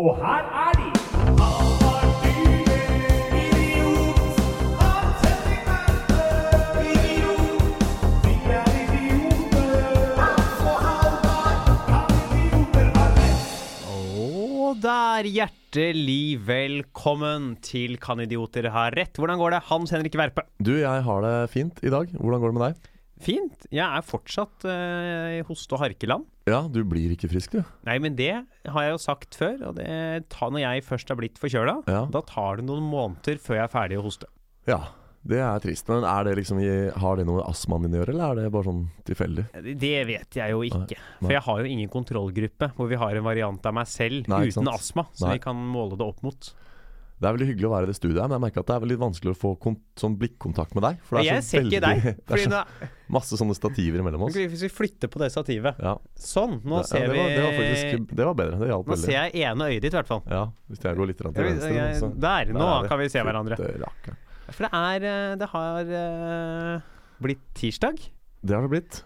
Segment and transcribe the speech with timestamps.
[0.00, 0.86] Og her er de!
[14.16, 19.12] Og der, hjertelig velkommen til Kan idioter ha rett.
[19.12, 20.46] Hvordan går det, Hans Henrik Verpe?
[20.56, 22.08] Du, jeg har det fint i dag.
[22.16, 22.91] Hvordan går det med deg?
[23.22, 23.66] Fint.
[23.70, 24.78] Jeg er fortsatt i
[25.38, 26.26] i hoste- og harkeland.
[26.50, 27.62] Ja, du blir ikke frisk, du.
[27.86, 28.32] Nei, men det
[28.66, 29.60] har jeg jo sagt før.
[29.70, 32.04] Og det tar, når jeg først er blitt forkjøla, Ja.
[32.10, 34.26] da tar det noen måneder før jeg er ferdig å hoste.
[34.66, 34.80] Ja,
[35.24, 35.86] det er trist.
[35.88, 36.58] Men er det liksom,
[36.98, 39.46] har det noe med astmaen din å gjøre, eller er det bare sånn tilfeldig?
[39.78, 40.98] Det vet jeg jo ikke.
[40.98, 41.20] Nei.
[41.22, 44.48] For jeg har jo ingen kontrollgruppe hvor vi har en variant av meg selv Nei,
[44.50, 45.34] uten astma, Nei.
[45.34, 46.52] vi kan måle det opp mot.
[47.22, 48.82] Det er veldig hyggelig å være i det studioet men jeg merker at det er
[48.82, 49.52] veldig vanskelig å få
[50.00, 50.98] sånn blikkontakt med deg.
[51.06, 52.00] For det er jeg så ser ikke deg.
[52.02, 54.38] Fordi Det er så masse sånne stativer mellom oss.
[54.38, 57.44] hvis vi flytter på det stativet Ja, Sånn, nå det, ser ja, det, var, det
[57.44, 58.58] var vi faktisk Det var bedre.
[58.62, 60.24] Det hjalp Nå ser jeg ene øyet ditt, i hvert fall.
[60.32, 61.72] Ja, hvis jeg går litt til venstre.
[61.76, 63.60] jeg- så- Der, nå der kan vi se hverandre.
[64.52, 66.80] For det er eh, Det har uh,
[67.22, 68.02] blitt tirsdag.
[68.42, 69.02] Det har det blitt.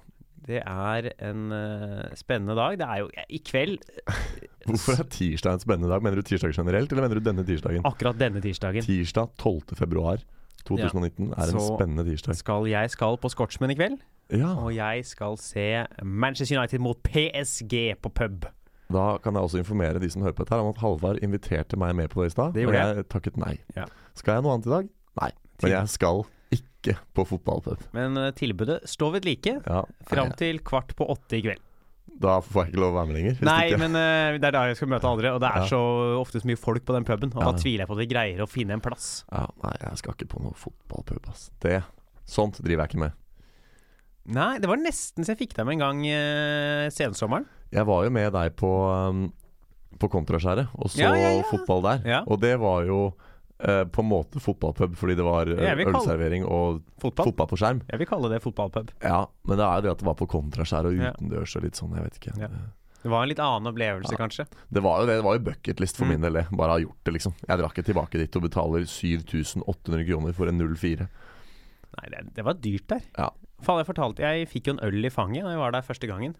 [0.46, 2.76] Det er en uh, spennende dag.
[2.78, 3.78] Det er jo I kveld,
[4.66, 6.02] Hvorfor er tirsdag en spennende dag?
[6.02, 7.82] Mener du tirsdag generelt, eller mener du denne tirsdagen?
[7.86, 9.74] akkurat denne tirsdagen, Tirsdag 12.
[9.78, 10.22] februar
[10.66, 12.36] 2019 er en Så- spennende tirsdag.
[12.36, 13.98] skal jeg skal på Scotsman i kveld.
[14.34, 18.46] Ja, Og jeg skal se Manchester United mot PSG på pub.
[18.90, 21.76] Da kan jeg også informere de som hører på dette her om at Halvard inviterte
[21.78, 23.56] meg med på det i stad, og jeg takket nei.
[23.76, 23.84] Ja.
[24.14, 24.88] Skal jeg noe annet i dag?
[25.20, 25.30] Nei.
[25.62, 26.24] Men jeg skal
[26.54, 27.80] ikke på fotballpub.
[27.96, 31.62] Men eh, tilbudet står ved like Ja, fram til kvart på åtte i kveld.
[32.22, 33.40] Da får jeg ikke lov å være med lenger.
[33.44, 33.78] Nei, ikke.
[33.82, 35.66] men uh, det er da jeg skal møte andre, og det er Ja.
[35.68, 35.80] så
[36.20, 37.32] ofte så mye folk på den puben.
[37.34, 37.50] Og Ja.
[37.50, 39.24] da tviler jeg på at vi greier å finne en plass.
[39.32, 41.50] ja, nei, jeg skal ikke på noe fotballpub, ass.
[41.60, 41.82] Det
[42.26, 43.12] Sånt driver jeg ikke med.
[44.26, 47.44] Nei, det var nesten så jeg fikk deg med en gang uh, sensommeren.
[47.74, 48.70] Jeg var jo med deg på,
[49.10, 49.32] um,
[50.00, 52.24] på Kontraskjæret og så Ja, fotball der.
[52.26, 53.12] Og det var jo
[53.60, 57.30] eh, på en måte fotballpub fordi det var eh, ølservering og Fotball.
[57.32, 57.82] fotball på skjerm.
[57.90, 58.90] Jeg vil kalle det fotballpub.
[59.02, 61.74] Ja, men det er jo det at det var på kontraskjær og utendørs og litt
[61.80, 62.36] sånn, jeg vet ikke.
[62.40, 62.48] Ja.
[63.06, 64.18] Det var en litt annen opplevelse, Ja.
[64.18, 64.46] kanskje.
[64.72, 66.10] Det var jo det, det var jo bucketlist for Mm.
[66.10, 66.42] min del.
[66.50, 67.34] Bare ha gjort det, liksom.
[67.46, 71.06] Jeg drar ikke tilbake dit og betaler 7800 kroner for en 04.
[71.96, 73.02] Nei, det, det var dyrt der.
[73.16, 73.30] Ja.
[73.62, 76.06] Faen, jeg fortalte Jeg fikk jo en øl i fanget da jeg var der første
[76.10, 76.34] gangen.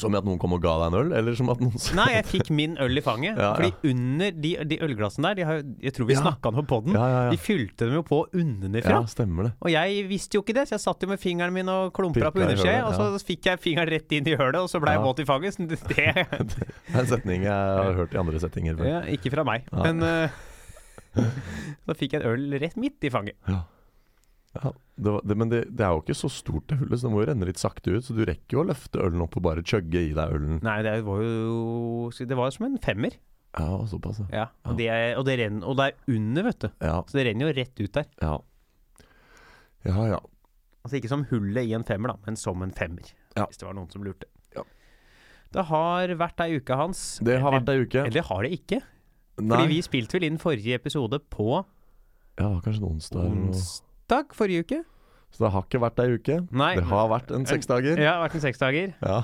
[0.00, 2.06] Som i at noen kom og ga deg en øl, eller som at noen Nei,
[2.14, 3.36] jeg fikk min øl i fanget.
[3.42, 3.54] Ja, ja.
[3.58, 6.22] Fordi under de, de ølglassene der de har, Jeg tror vi Ja.
[6.24, 6.96] snakka om på poden.
[6.96, 8.94] Ja, De fylte dem jo på underfra.
[8.96, 9.52] Ja, stemmer det.
[9.60, 12.32] Og jeg visste jo ikke det, så jeg satt jo med fingeren min og klumpra
[12.32, 12.48] på i
[12.82, 15.28] Og så fikk jeg fingeren rett inn i hølet, og så ble jeg våt i
[15.28, 15.60] fanget.
[15.60, 18.88] Det, Det er en setning jeg har hørt i andre settinger før.
[18.88, 20.40] ja, ikke fra meg, men uh,
[21.86, 23.36] Så fikk jeg en øl rett midt i fanget.
[23.48, 23.62] Ja.
[24.52, 24.70] Ja,
[25.02, 27.12] det var, det, men det, det er jo ikke så stort det hullet, så det
[27.14, 28.04] må jo renne litt sakte ut.
[28.06, 30.58] Så du rekker jo å løfte ølen opp og bare chugge i deg ølen.
[30.64, 33.18] Nei, det var jo Det var som en femmer.
[33.58, 34.28] Ja, såpass, ja.
[34.32, 36.68] Ja, og, det, er- og, det renner, og det er under, vet du.
[36.80, 38.06] Ja, Så det renner jo rett ut der.
[38.22, 38.38] ja.
[39.84, 40.18] Ja, ja.
[40.84, 43.06] Altså ikke som hullet i en femmer, da, men som en femmer.
[43.36, 43.44] Ja.
[43.50, 44.26] Hvis det var noen som lurte.
[44.56, 44.62] Ja.
[45.54, 47.02] Det har vært ei uke, Hans.
[47.22, 48.02] Det har vært ei uke.
[48.08, 48.80] Eller har det ikke.
[49.42, 49.56] Nei.
[49.56, 51.48] Fordi vi spilte vel inn forrige episode på
[52.38, 53.26] Ja, kanskje en onsdag.
[53.26, 53.58] eller
[54.02, 54.82] onsdag forrige uke.
[55.32, 56.40] Så det har ikke vært ei uke.
[56.52, 56.74] Nei.
[56.76, 57.96] Det har vært en seksdager.
[57.96, 58.94] Ja, det har vært en seksdager.
[59.00, 59.22] Ja.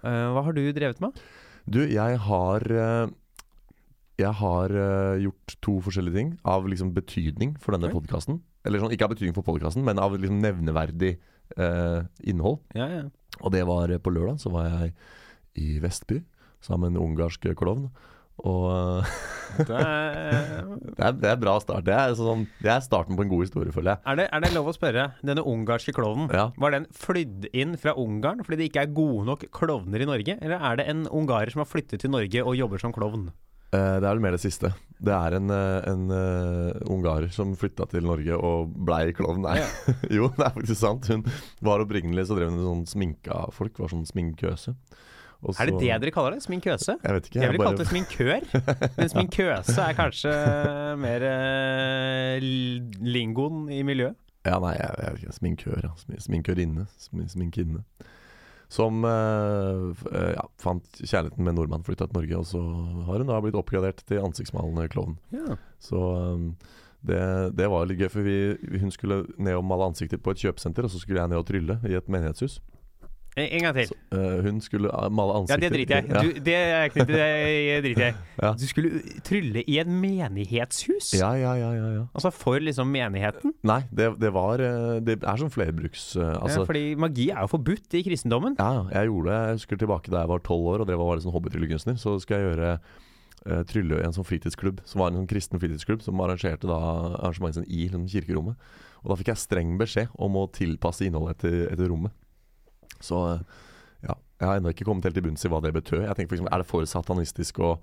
[0.00, 1.18] Uh, hva har du drevet med?
[1.66, 3.08] Du, jeg har eh,
[4.16, 7.96] Jeg har eh, gjort to forskjellige ting av liksom betydning for denne Oi.
[7.98, 8.38] podkasten.
[8.64, 11.16] Eller sånn, ikke av betydning for podkasten, men av liksom nevneverdig
[11.58, 12.62] eh, innhold.
[12.78, 13.02] Ja, ja.
[13.42, 14.94] Og det var på lørdag, så var jeg
[15.58, 16.22] i Vestby
[16.64, 17.90] sammen med en ungarsk klovn.
[18.44, 19.16] Og eh,
[19.66, 21.86] Det er, det, er, bra start.
[21.86, 24.02] Det er, sånn, det er starten på en god historie, føler jeg.
[24.04, 26.50] er, det, er det lov å spørre, denne ungarske klovnen, Ja.
[26.60, 30.36] var den flydd inn fra Ungarn fordi det ikke er gode nok klovner i Norge?
[30.42, 33.30] Eller er det en ungarer som har flyttet til Norge og jobber som klovn?
[33.74, 34.70] Eh, det er vel mer det siste.
[35.02, 39.42] Det er en, eh, en uh, ungarer som flytta til Norge og blei klovn.
[39.44, 39.58] Nei,
[40.16, 41.08] jo, det er faktisk sant.
[41.10, 41.26] Hun
[41.64, 43.80] var opprinnelig så drev hun sånn sminka folk.
[43.82, 44.76] Var sånn sminkøse.
[45.46, 46.42] Og Er det det dere kaller det?
[46.42, 46.96] Sminkøse?
[47.04, 47.38] Jeg vet ikke.
[47.40, 50.32] Jeg ville bare- kalt det sminkør, men sminkøse er kanskje
[50.98, 52.46] mer uh,
[53.16, 54.16] lingoen i miljøet.
[54.46, 55.36] Ja, nei, jeg, jeg vet ikke.
[55.40, 55.92] Sminkør, ja.
[56.02, 56.84] Smi- Sminkørinne.
[57.02, 57.80] Smi- Sminkinne.
[58.70, 62.62] Som uh, ja, fant kjærligheten med en nordmann, flytta til Norge, og så
[63.06, 65.14] har hun da blitt oppgradert til ansiktsmalende klovn.
[65.34, 65.54] Ja.
[65.82, 66.00] Så
[66.34, 66.48] um,
[67.06, 67.20] det,
[67.58, 68.34] det var litt gøy, for vi,
[68.82, 71.46] hun skulle ned og male ansikter på et kjøpesenter, og så skulle jeg ned og
[71.46, 72.58] trylle i et menighetshus.
[73.36, 73.90] En gang til.
[73.90, 75.60] Så, eh, hun skulle male ansiktet.
[75.60, 76.38] Ja, det driter jeg i.
[76.40, 76.60] Det
[77.10, 78.14] det driter jeg.
[78.42, 78.52] Ja.
[78.56, 81.10] Du skulle trylle i et menighetshus?
[81.16, 82.04] Ja, ja, ja, ja, ja.
[82.16, 83.52] Altså for liksom menigheten?
[83.64, 86.14] Nei, det, det var eh, Det er sånn flerbruks...
[86.16, 88.56] eh, altså, ja, fordi magi er jo forbudt i kristendommen.
[88.60, 89.38] Ja, jeg gjorde det.
[89.42, 92.00] Jeg husker tilbake da jeg var tolv år og drev og var litt sånn hobbytryllekunstner.
[92.00, 96.04] Så skulle jeg gjøre uh, trylle, en sånn fritidsklubb, som var en sånn kristen fritidsklubb,
[96.04, 96.80] som arrangerte da
[97.20, 98.70] arrangementet sitt i liksom, kirkerommet.
[99.04, 102.14] Og da fikk jeg streng beskjed om å tilpasse innholdet etter, etter rommet.
[103.00, 103.40] Så eh,
[104.06, 106.02] ja, jeg har ennå ikke kommet helt til bunns i hva det betød.
[106.06, 107.76] Jeg tenker for eksempel, Er det for satanistisk å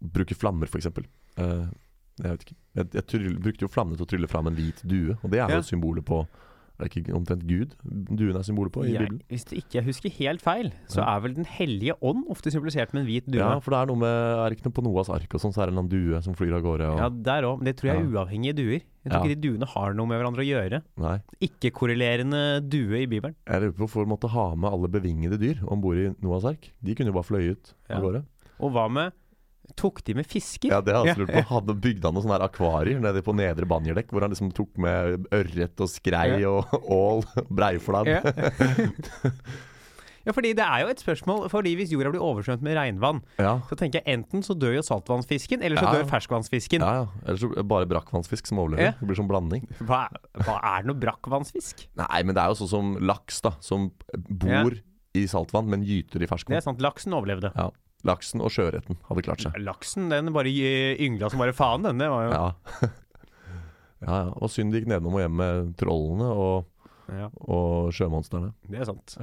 [0.00, 0.86] bruke flammer, f.eks.?
[1.36, 1.66] Uh,
[2.22, 2.56] jeg vet ikke.
[2.76, 5.50] Jeg, jeg brukte jo flammene til å trylle fram en hvit due, og det er
[5.50, 5.62] jo Ja.
[5.62, 6.26] symbolet på
[6.78, 9.22] Er det ikke omtrent Gud duen er symbolet på i Jeg, Bibelen?
[9.30, 11.16] hvis det ikke jeg husker helt feil, så Ja.
[11.16, 13.40] er vel Den hellige ånd ofte symbolisert med en hvit due.
[13.40, 15.52] Ja, for det er noe med Er det ikke noe på Noas ark og sånn,
[15.54, 16.90] så er det en due som flyr av gårde?
[16.92, 17.56] Og, Ja, der òg.
[17.58, 18.24] Men det tror jeg er Ja.
[18.24, 18.80] uavhengige duer.
[19.06, 19.24] Jeg tror Ja.
[19.24, 20.82] ikke de duene har noe med hverandre å gjøre.
[20.98, 21.18] Nei.
[21.70, 23.34] Ikke-korrelerende due i Bibelen.
[23.46, 26.70] Jeg lurer på hvorfor måtte ha med alle bevingede dyr om bord i Noas ark.
[26.82, 28.24] De kunne jo bare fløyet av gårde.
[28.60, 29.12] Og hva med
[29.76, 30.70] Tok de med fisker?
[30.70, 31.42] Ja, det har jeg lurt på.
[31.50, 35.26] Hadde bygd han noen sånne akvarier nede på nedre banjerdekk, hvor han liksom tok med
[35.34, 36.64] ørret og skrei og
[37.00, 38.06] ål, breiflabb.
[38.06, 38.22] Ja.
[40.26, 43.58] ja, fordi det er jo et spørsmål Fordi hvis jorda blir oversvømt med regnvann, Ja.
[43.68, 45.92] så tenker jeg enten så dør jo saltvannsfisken, eller så Ja.
[46.00, 46.80] dør ferskvannsfisken.
[46.82, 47.06] Ja, ja.
[47.26, 48.92] Eller så bare brakkvannsfisk som overlever.
[48.92, 48.96] Ja.
[49.00, 49.66] Det blir sånn blanding.
[49.82, 50.06] Hva,
[50.42, 51.86] hva er noe brakkvannsfisk?
[51.96, 54.74] Nei, men det er jo sånn som laks, da, som bor
[55.16, 56.58] i saltvann, men gyter i Det ferskvann.
[56.58, 57.52] er sant, laksen overlevde.
[57.56, 57.70] Ja.
[58.04, 59.56] Laksen og sjøørreten hadde klart seg.
[59.64, 60.50] Laksen den bare
[61.00, 61.98] yngla som bare faen, den.
[61.98, 62.46] Det var jo Ja.
[64.06, 64.28] ja, ja.
[64.36, 66.68] Og synd det gikk nedom og hjem med trollene og,
[67.10, 68.52] ja, og sjømonstrene.
[68.68, 69.16] det er sant.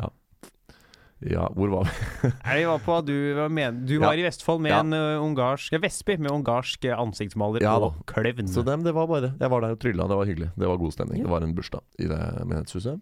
[1.23, 1.93] Ja, hvor var vi?
[2.43, 4.01] Nei, vi var på, du var, med, du Ja.
[4.09, 4.79] var i Vestfold med Ja.
[4.83, 8.49] en uh, ungarsk ja, Vestby med ungarsk uh, ansiktsmaler Ja og klevn.
[8.51, 10.49] Så dem, det var bare Jeg var der og trylla, det var hyggelig.
[10.57, 11.21] Det var god stemning.
[11.21, 11.29] Ja.
[11.29, 12.99] Det var en bursdag i det menighetshuset.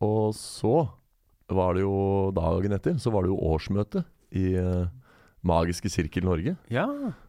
[0.00, 0.88] Og så
[1.52, 4.04] var det jo dagen etter, så var det jo årsmøte
[4.38, 4.86] i eh,
[5.46, 6.56] Magiske Sirkel Norge.
[6.72, 6.86] Ja.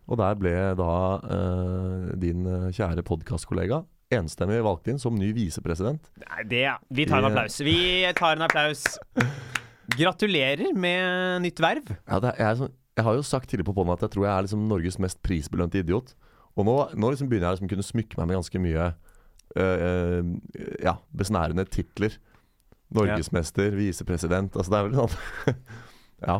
[0.07, 0.91] Og der ble da
[1.23, 6.09] eh, din eh, kjære podkastkollega enstemmig valgt inn som ny visepresident.
[6.25, 7.59] Nei, det Vi tar en applaus.
[7.63, 7.77] Vi
[8.17, 8.83] tar en applaus.
[9.95, 11.93] Gratulerer med nytt verv.
[12.07, 14.33] Ja, det er, jeg, jeg har jo sagt tidligere på podden at jeg tror jeg
[14.33, 16.13] er liksom Norges mest prisbelønte idiot.
[16.59, 18.89] Og nå, nå liksom begynner jeg liksom kunne smykke meg med ganske mye
[19.55, 22.19] eh, eh, ja, besnærende titler.
[22.91, 25.53] Norgesmester, visepresident Altså det er vel sånn
[26.27, 26.33] Ja.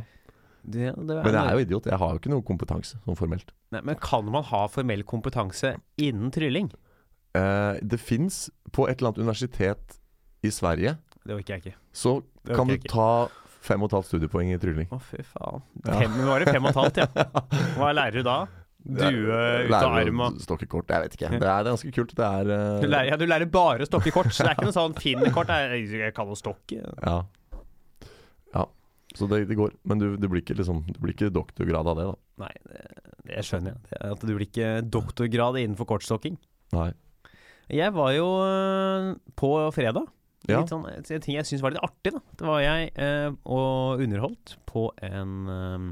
[0.61, 1.89] Det, det Men jeg er jo idiot.
[1.89, 3.53] Jeg har jo ikke noe kompetanse sånn formelt.
[3.73, 6.69] Nei, men kan man ha formell kompetanse innen trylling?
[7.37, 9.97] Eh, det fins på et eller annet universitet
[10.45, 11.77] i Sverige, Det orker jeg ikke.
[11.93, 13.29] så kan du ta
[13.61, 14.89] fem og et halvt studiepoeng i trylling.
[14.89, 15.61] Å, fy faen.
[15.85, 15.99] Ja.
[16.01, 17.27] Fem, var det fem og et halvt, ja.
[17.77, 18.39] Hva lærer du da?
[18.81, 21.29] Due ut av Lærer arm å og Stokke kort, jeg vet ikke.
[21.37, 22.15] Det er ganske kult.
[22.17, 22.79] Det er uh...
[22.81, 24.31] du lærer, ja, du lærer bare å stokke kort.
[24.33, 25.53] Så det er ikke noe sånn finn-kort.
[25.53, 26.81] Jeg, jeg kan jo stokke.
[26.81, 27.19] Ja.
[29.11, 29.17] Ja.
[29.19, 29.73] Så det, det går.
[29.87, 32.45] Men du, du, blir ikke liksom, du blir ikke doktorgrad av det, da.
[32.45, 32.83] Nei, det,
[33.27, 33.83] det skjønner jeg.
[33.89, 36.39] Det er At du blir ikke doktorgrad innenfor kortstokking.
[36.75, 36.89] Nei.
[37.71, 40.09] Jeg var jo øh, på fredag.
[40.49, 40.63] Ja.
[40.63, 42.21] Litt sånn, en ting jeg syns var litt artig, da.
[42.39, 45.89] Det var jeg eh, og underholdt på en øh,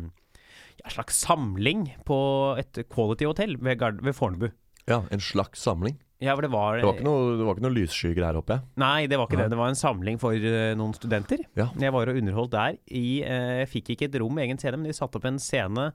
[0.82, 2.18] ja, slags samling på
[2.60, 4.50] et quality-hotell ved, Gard- ved Fornebu.
[4.90, 6.00] ja, en slags samling.
[6.20, 8.68] Ja, det var, Det var noe, det var ikke noe lyssky greier, håper jeg.
[8.82, 9.46] Nei, det var ikke Nei.
[9.46, 9.54] det.
[9.54, 11.46] Det var en samling for uh, noen studenter.
[11.56, 11.70] Ja.
[11.80, 12.80] Jeg var og underholdt der.
[12.92, 15.40] I, uh, jeg fikk ikke et rom med egen scene, men de satte opp en
[15.40, 15.86] scene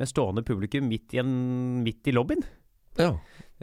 [0.00, 1.34] med stående publikum midt i, en,
[1.84, 2.46] midt i lobbyen.
[2.96, 3.10] Ja.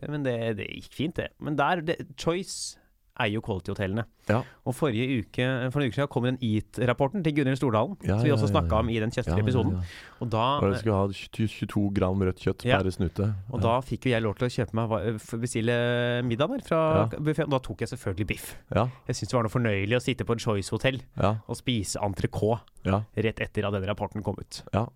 [0.05, 1.31] Men det, det gikk fint, det.
[1.41, 2.77] Men der, det, Choice
[3.21, 4.03] eier jo Quality-hotellene.
[4.29, 4.41] Ja.
[4.65, 8.25] Og forrige uke, for en uke siden kom den EAT-rapporten til Gunhild Stordalen, Ja, som
[8.27, 9.79] vi også snakka om i den kjøttfrie episoden.
[10.21, 13.29] Og da, Og jeg skulle ha 22 gram rødt kjøtt per snute.
[13.51, 15.77] og da fikk jo jeg lov til å kjøpe meg bestille
[16.23, 17.03] middag der fra Ja.
[17.17, 18.55] og Da tok jeg selvfølgelig biff.
[18.75, 21.01] Ja, Jeg syntes det var noe fornøyelig å sitte på et Choice-hotell
[21.47, 24.63] og spise entrecôte rett etter at den rapporten kom ut.
[24.73, 24.87] ja.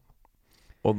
[0.86, 0.96] Og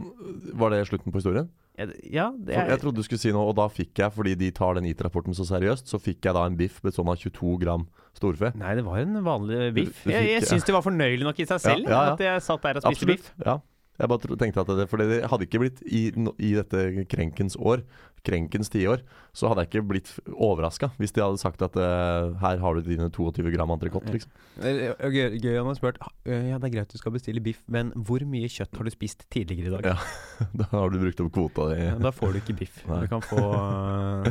[0.58, 1.48] var det slutten på historien?
[1.76, 4.50] Ja, det er, jeg trodde du skulle si noe, og da fikk jeg, fordi de
[4.56, 7.86] tar den IT-rapporten så seriøst, så fikk jeg da en biff bestående av 22 gram
[8.16, 8.52] storfe.
[8.56, 10.02] Nei, det var en vanlig biff.
[10.04, 12.12] Du- du Jeg, fikk- jeg syns det var fornøyelig nok i seg selv Ja, ja,
[12.14, 13.32] at jeg satt der og spiste biff.
[13.44, 13.58] Ja.
[13.96, 17.84] Jeg bare tenkte at det, for det hadde ikke blitt i, i dette krenkens år,
[18.26, 19.04] krenkens tiår,
[19.36, 22.82] så hadde jeg ikke blitt overraska hvis de hadde sagt at uh, her har du
[22.88, 24.32] dine 22 gram entrecôte, liksom.
[24.58, 27.62] Eh, Gøy gøy han har spurt eh, Ja, det er greit du skal bestille biff,
[27.70, 29.92] men hvor mye kjøtt har du spist tidligere i dag?
[29.94, 30.46] Ja.
[30.60, 31.80] Da har du brukt opp kvota di.
[31.86, 32.82] Ja, Da får du ikke biff.
[32.88, 33.02] Nei.
[33.04, 34.28] Du kan få uh.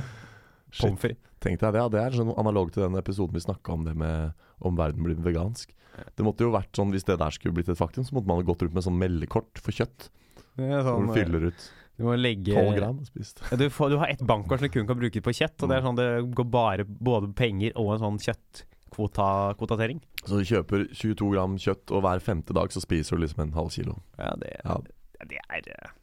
[0.81, 1.31] Pommes frites.
[1.45, 3.93] Tenk deg det, ja, det er sånn analog til den episoden vi snakka om det
[3.99, 4.33] med
[4.65, 5.73] om verden blir vegansk.
[6.17, 8.41] Det måtte jo vært sånn, Hvis det der skulle blitt et faktum, så måtte man
[8.41, 10.09] ha gått rundt med sånn meldekort for kjøtt.
[10.55, 13.41] Det er Hvor sånn, du eh, fyller ut du må legge 12 gram spist.
[13.47, 15.71] Ja, Du, får, du har ett bankkort som du kun kan bruke på kjøtt, og
[15.71, 20.01] det er sånn det går bare både penger og en sånn kjøttkvotatering.
[20.25, 23.55] Så du kjøper 22 gram kjøtt, og hver femte dag så spiser du liksom en
[23.55, 23.95] halv kilo.
[24.19, 24.75] Ja, det, Ja,
[25.23, 25.93] det er eh,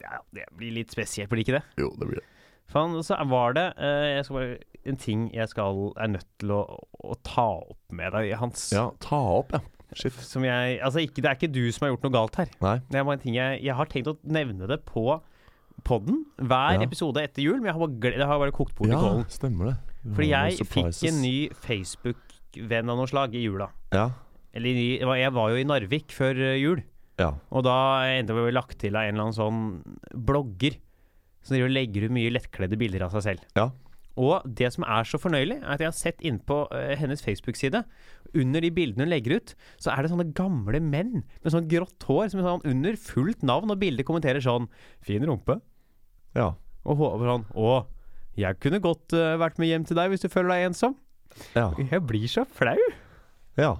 [0.00, 1.84] ja, Det blir litt spesielt, blir det ikke det?
[1.84, 2.28] jo, det blir det.
[2.72, 6.62] Faen, så var det eh, jeg bare, en ting jeg skal, er nødt til å,
[7.04, 8.70] å ta opp med deg, Hans.
[8.74, 9.60] Ja, ta opp, ja.
[9.94, 10.16] Shit.
[10.26, 12.48] Som jeg, altså ikke, det er ikke du som har gjort noe galt her.
[12.64, 12.78] Nei.
[12.90, 15.04] Det er bare en ting jeg, jeg har tenkt å nevne det på
[15.86, 16.82] podden hver Ja.
[16.86, 19.24] episode etter jul, men jeg har bare, det har bare kokt bort i Ja, kålen.
[19.30, 19.76] stemmer det.
[20.02, 23.68] det Fordi jeg fikk en ny Facebook-venn av noe slag i jula.
[23.94, 24.08] Ja.
[24.54, 24.70] Eller
[25.18, 26.82] jeg var- jo i Narvik før eh, jul,
[27.18, 27.30] ja.
[27.50, 29.62] og da endte vi lagt til av en eller annen sånn
[30.14, 30.76] blogger
[31.44, 33.48] som driver og legger ut mye lettkledde bilder av seg selv.
[33.58, 33.68] Ja.
[34.20, 37.82] Og det som er så fornøyelig, er at jeg har sett innpå uh, hennes Facebook-side,
[38.34, 42.06] under de bildene hun legger ut, så er det sånne gamle menn med sånn grått
[42.06, 44.68] hår som er sånn under fullt navn, og bildet kommenterer sånn
[45.02, 45.60] 'Fin rumpe'.
[46.38, 46.54] Ja.
[46.86, 47.86] Og håper sånn 'Å,
[48.38, 50.94] jeg kunne godt uh, vært med hjem til deg hvis du føler deg ensom'.
[51.58, 51.72] ja.
[51.78, 52.78] Jeg blir så flau.
[53.58, 53.74] ja.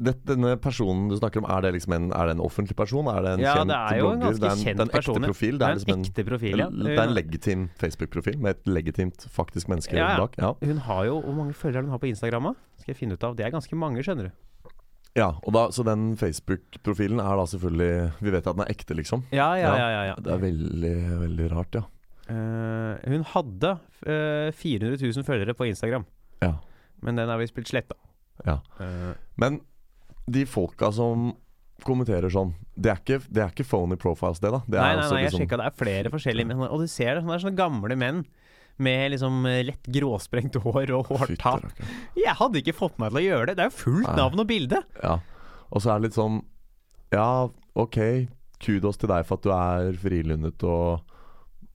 [0.00, 3.06] Det, denne personen du snakker om, er det liksom en, er det en offentlig person?
[3.12, 4.24] Er det en Ja, kjent det er jo en blogger?
[4.24, 5.20] ganske det er en, kjent det er en person, ja.
[5.20, 5.58] ekte profil?
[5.58, 6.68] Det er liksom en ekte profil, ja.
[6.72, 10.18] Det er en legitim Facebook-profil med et legitimt faktisk menneske Ja, ja.
[10.22, 10.38] bak?
[10.40, 10.52] Ja.
[10.64, 12.54] Hun har jo Hvor mange følgere er hun har på Instagram?
[12.80, 13.36] Skal jeg finne ut av.
[13.36, 14.32] Det er ganske mange, skjønner du.
[15.14, 18.94] ja og da, så den Facebook-profilen er da selvfølgelig Vi vet at den er ekte,
[18.96, 19.24] liksom?
[19.30, 19.76] Ja, ja, Ja.
[19.76, 19.88] ja.
[19.90, 20.14] ja, ja.
[20.24, 20.94] Det er veldig,
[21.26, 21.82] veldig rart, ja.
[22.32, 23.74] Uh, hun hadde
[24.08, 26.06] uh, 400 000 følgere på Instagram,
[26.40, 26.54] Ja.
[27.02, 27.94] men den er visst blitt sletta.
[28.46, 28.56] ja.
[29.36, 29.60] Men
[30.30, 31.32] de folka som
[31.82, 34.60] kommenterer sånn Det er ikke, det er ikke phony profiles, det, da?
[34.68, 36.62] Det er Nei, nei, også nei, jeg liksom- sjekka det er flere forskjellige menn.
[36.68, 38.22] Og du ser det, det er sånne gamle menn
[38.78, 41.66] med liksom eh, lett gråsprengt hår og hårtap.
[42.16, 43.56] Jeg hadde ikke fått meg til å gjøre det.
[43.58, 44.16] Det er jo fullt Nei.
[44.16, 44.80] navn og bilde.
[45.02, 45.18] Ja.
[45.70, 46.40] Og så er det litt sånn
[47.12, 47.98] Ja, ok,
[48.62, 51.02] kudos til deg for at du er frilundet og,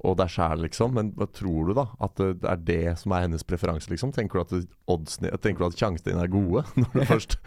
[0.03, 0.93] og deg sjæl, liksom.
[0.97, 1.85] Men hva tror du, da?
[2.01, 4.11] At det er det som er hennes preferanse, liksom?
[4.15, 7.37] Tenker du at, oddsene, tenker du at sjansene dine er gode når du først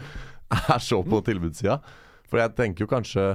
[0.75, 1.79] er så på tilbudssida?
[2.31, 3.25] For jeg tenker jo kanskje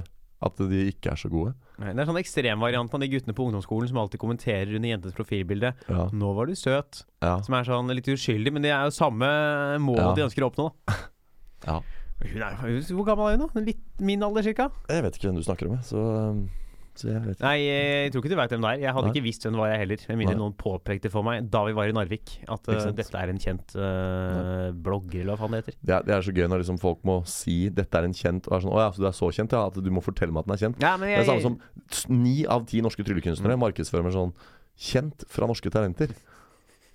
[0.47, 1.55] at de ikke er så gode.
[1.81, 5.17] Nei, Det er sånn ekstremvariant av de guttene på ungdomsskolen som alltid kommenterer under jentens
[5.17, 5.73] profilbilde.
[5.89, 6.07] Ja.
[6.13, 7.41] 'Nå var du søt', Ja.
[7.41, 9.29] som er sånn litt uskyldig, men det er jo samme
[9.81, 10.15] mål Ja.
[10.15, 10.71] de ønsker å oppnå.
[11.67, 11.81] ja.
[12.23, 12.57] Hun er,
[12.97, 13.65] hvor gammel er hun nå?
[13.67, 14.71] Litt min alder, cirka?
[14.89, 16.51] Jeg vet ikke hvem du snakker med, så, um,
[17.01, 17.43] så jeg vet.
[17.45, 18.83] Nei, jeg tror ikke du veit hvem det er.
[18.85, 19.13] Jeg hadde Nei.
[19.15, 20.05] ikke visst hvem det var, jeg heller.
[20.11, 23.33] Med mindre noen påpekte for meg da vi var i Narvik at uh, dette er
[23.33, 25.79] en kjent uh, blogger, eller hva faen det heter.
[25.81, 28.49] Det er, det er så gøy når liksom folk må si 'dette er en kjent'
[28.51, 29.67] og er sånn 'Å ja, så du er så kjent', ja.
[29.67, 30.81] At du må fortelle meg at den er kjent.
[30.83, 34.35] Ja, men Det er samme som ni av ti norske tryllekunstnere markedsfører med sånn
[34.77, 36.17] 'kjent fra norske talenter'.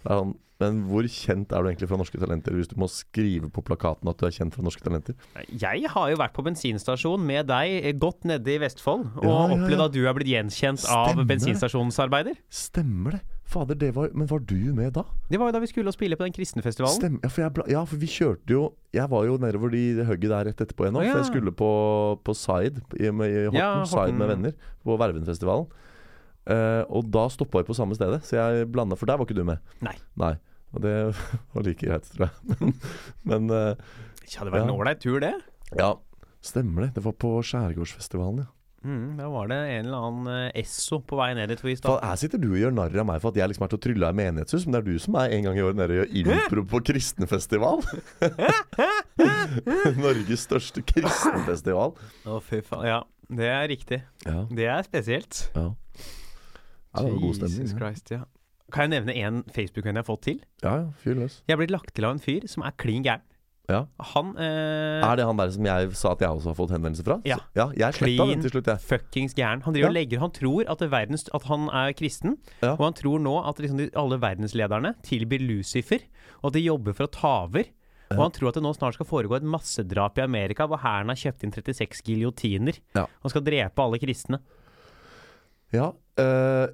[0.05, 3.47] Er sånn, men hvor kjent er du egentlig fra norske talenter hvis du må skrive
[3.49, 5.15] på plakaten at du er kjent fra norske talenter?
[5.49, 9.31] Jeg har jo vært på bensinstasjon med deg eh, godt nede i Vestfold, og Ja,
[9.31, 9.57] ja, ja.
[9.57, 11.25] opplevd at du er blitt gjenkjent av Stemmer.
[11.33, 12.37] bensinstasjonsarbeider.
[12.53, 13.21] Stemmer det!
[13.51, 15.01] Fader, det var Men var du med da?
[15.27, 16.95] Det var jo da vi skulle spille på den kristenfestivalen.
[17.01, 17.19] Stemmer.
[17.25, 18.61] Ja, for jeg, ja, for vi kjørte jo
[18.95, 21.01] Jeg var jo nedover de det hugget der rett etterpå igjen nå.
[21.03, 21.17] Ja.
[21.17, 21.71] For jeg skulle på,
[22.23, 23.59] på Side i, med, i Horten.
[23.59, 24.53] Ja, Side med venner
[24.87, 25.67] på Vervenfestivalen.
[26.49, 29.37] Eh, og da stoppa vi på samme stedet, så jeg blanda For der var ikke
[29.37, 29.59] du med.
[29.85, 29.93] Nei.
[30.17, 30.33] Nei.
[30.73, 30.95] Og det
[31.53, 32.73] var like greit, tror jeg.
[33.29, 33.75] Men, eh,
[34.31, 35.33] Ja, det var en ålreit tur, det.
[35.77, 35.93] ja,
[36.41, 36.93] stemmer det.
[36.95, 38.49] Det var på Skjærgårdsfestivalen, ja.
[38.81, 41.59] Mm, da var det en eller annen eh, Esso på vei ned dit.
[41.61, 43.83] her sitter du og gjør narr av meg for at jeg liksom er til å
[43.83, 46.15] trylle i menighetshus, men det er du som er en gang i året nede og
[46.17, 47.83] gjør impro på kristenfestival.
[50.01, 51.93] Norges største kristenfestival.
[52.25, 52.87] Å, fy faen.
[52.89, 54.01] Ja, det er riktig.
[54.25, 55.43] Ja, Det er spesielt.
[55.55, 55.69] ja.
[56.95, 57.59] Ja det var god stemning.
[57.65, 58.23] Jesus Christ, ja.
[58.71, 60.39] Kan jeg nevne en Facebook-venn jeg har fått til?
[60.63, 61.41] ja, ja fyr løs.
[61.47, 63.21] Jeg er blitt lagt til av en fyr som er klin gæren.
[63.69, 63.85] Ja.
[64.15, 67.03] Han eh, Er det han der som jeg sa at jeg også har fått henvendelse
[67.07, 67.19] fra?
[67.23, 67.37] Ja.
[67.55, 68.79] ja jeg sletta den til slutt, jeg.
[68.83, 69.61] fuckings gæren.
[69.63, 69.91] Han driver Ja.
[69.91, 72.73] og legger Han tror at, verdens, at han er kristen, Ja.
[72.73, 75.99] og han tror nå at liksom de, alle verdenslederne tilbyr Lucifer,
[76.41, 77.63] og at de jobber for å ta over.
[78.11, 81.07] Og han tror at det nå snart skal foregå et massedrap i Amerika, hvor hæren
[81.07, 83.05] har kjøpt inn 36 giljotiner Ja.
[83.23, 84.41] og skal drepe alle kristne.
[85.71, 86.67] Ja, øh,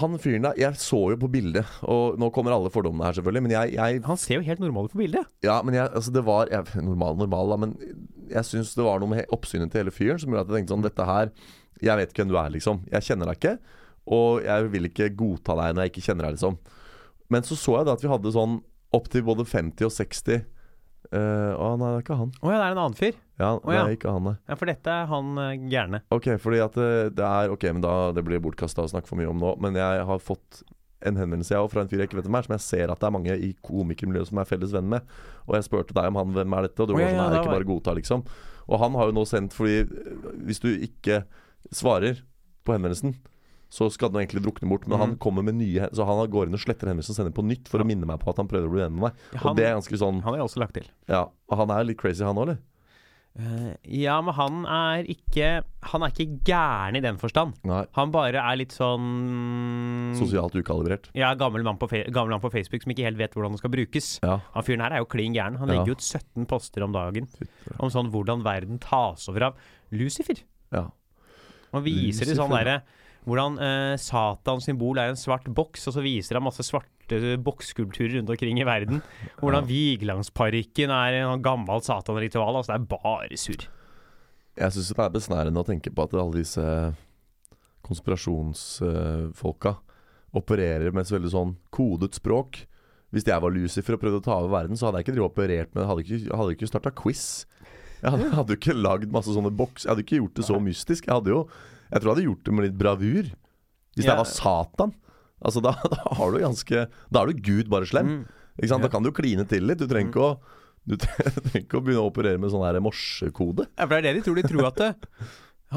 [0.00, 3.42] han fyren der Jeg så jo på bildet, og nå kommer alle fordommene her, selvfølgelig,
[3.42, 5.28] men jeg, jeg Han ser jo helt normal ut på bildet.
[5.44, 7.76] Ja, men jeg, altså det var jeg, Normal, normal, da, men
[8.28, 10.74] jeg syns det var noe med oppsynet til hele fyren som gjorde at jeg tenkte
[10.76, 11.30] sånn Dette her
[11.82, 12.82] Jeg vet ikke hvem du er, liksom.
[12.92, 13.54] Jeg kjenner deg ikke,
[14.18, 16.58] og jeg vil ikke godta deg når jeg ikke kjenner deg, liksom.
[17.28, 18.60] Men så så jeg da at vi hadde sånn
[18.96, 20.46] opptil både 50 og 60
[21.16, 22.32] eh, Å, nei, det er ikke han.
[22.40, 23.20] Å ja, det er en annen fyr.
[23.38, 23.84] Ja, oh, ja.
[23.84, 24.34] det er ikke han, nei.
[24.50, 26.02] Ja, for dette er han uh, gærne.
[26.14, 29.20] Ok, fordi at det, det er Ok, men da Det blir bortkasta å snakke for
[29.20, 30.64] mye om nå, men jeg har fått
[31.06, 32.98] en henvendelse jeg fra en fyr jeg ikke vet hvem er, som jeg ser at
[32.98, 35.12] det er mange i komikermiljøet som er felles venn med.
[35.46, 37.26] Og jeg spurte deg om han hvem er dette, og du Å, var sånn ja,
[37.30, 38.24] nei, ikke bare godta, liksom.
[38.66, 39.84] Og han har jo nå sendt fordi
[40.48, 41.22] hvis du ikke
[41.70, 42.24] svarer
[42.66, 43.14] på henvendelsen,
[43.68, 44.86] så skal den egentlig drukne bort.
[44.88, 45.02] Men mm.
[45.02, 47.68] han kommer med nye Så han går inn og sletter henvendelsen og sender på nytt
[47.68, 49.26] for å minne meg på at han prøver å bli venn med meg.
[49.36, 50.88] Han, Og det er ganske sånn han er også lagt til.
[51.10, 51.26] Ja.
[51.52, 52.64] Og han er litt crazy, han òg, eller?
[53.38, 55.60] Uh, ja, men han er ikke
[55.92, 57.54] Han er ikke gæren i den forstand.
[57.68, 57.84] Nei.
[57.94, 61.06] Han bare er litt sånn Sosialt ukalibrert.
[61.14, 63.74] Ja, gammel mann, på gammel mann på Facebook som ikke helt vet hvordan det skal
[63.76, 64.10] brukes.
[64.24, 64.40] Ja.
[64.56, 65.60] Han fyren her er jo klin gæren.
[65.60, 65.78] Han Ja.
[65.78, 67.28] legger ut 17 poster om dagen
[67.78, 69.54] om sånn hvordan verden tas over av
[69.92, 70.42] Lucifer.
[70.72, 70.88] ja.
[71.68, 72.64] Og viser det sånn Lucifer.
[72.64, 72.82] derre
[73.26, 78.18] Hvordan eh, Satans symbol er en svart boks, og så viser han masse svarte boksskulpturer
[78.18, 79.02] rundt omkring i verden.
[79.40, 82.60] Hvordan Vigelandsparken er en gammel Satan-ritual.
[82.60, 83.66] Altså, det er bare surr.
[84.58, 86.64] Jeg syns det er besnærende å tenke på at alle disse
[87.86, 89.76] konspirasjonsfolka
[90.36, 92.64] opererer med et veldig sånn kodet språk.
[93.14, 95.72] Hvis jeg var Lucifer og prøvde å ta over verden, så hadde jeg ikke operert
[95.76, 97.22] med Hadde ikke, hadde ikke starta quiz.
[98.02, 99.86] Jeg hadde, hadde jo ikke lagd masse sånne boks.
[99.86, 101.08] Jeg hadde ikke gjort det så mystisk.
[101.08, 101.40] Jeg hadde jo
[101.90, 103.30] Jeg tror jeg hadde gjort det med litt bravur.
[103.96, 104.12] Hvis Ja.
[104.14, 104.94] jeg var Satan.
[105.44, 108.06] Altså da, da har du ganske Da er du Gud bare slem.
[108.06, 108.22] Mm.
[108.58, 108.82] Ikke sant?
[108.82, 108.88] Ja.
[108.88, 109.78] Da kan du kline til litt.
[109.78, 110.38] Du trenger ikke å
[110.88, 113.66] du trenger ikke å begynne å operere med sånn morsekode.
[113.76, 114.38] Ja, for det er det de tror.
[114.40, 114.90] De tror at det,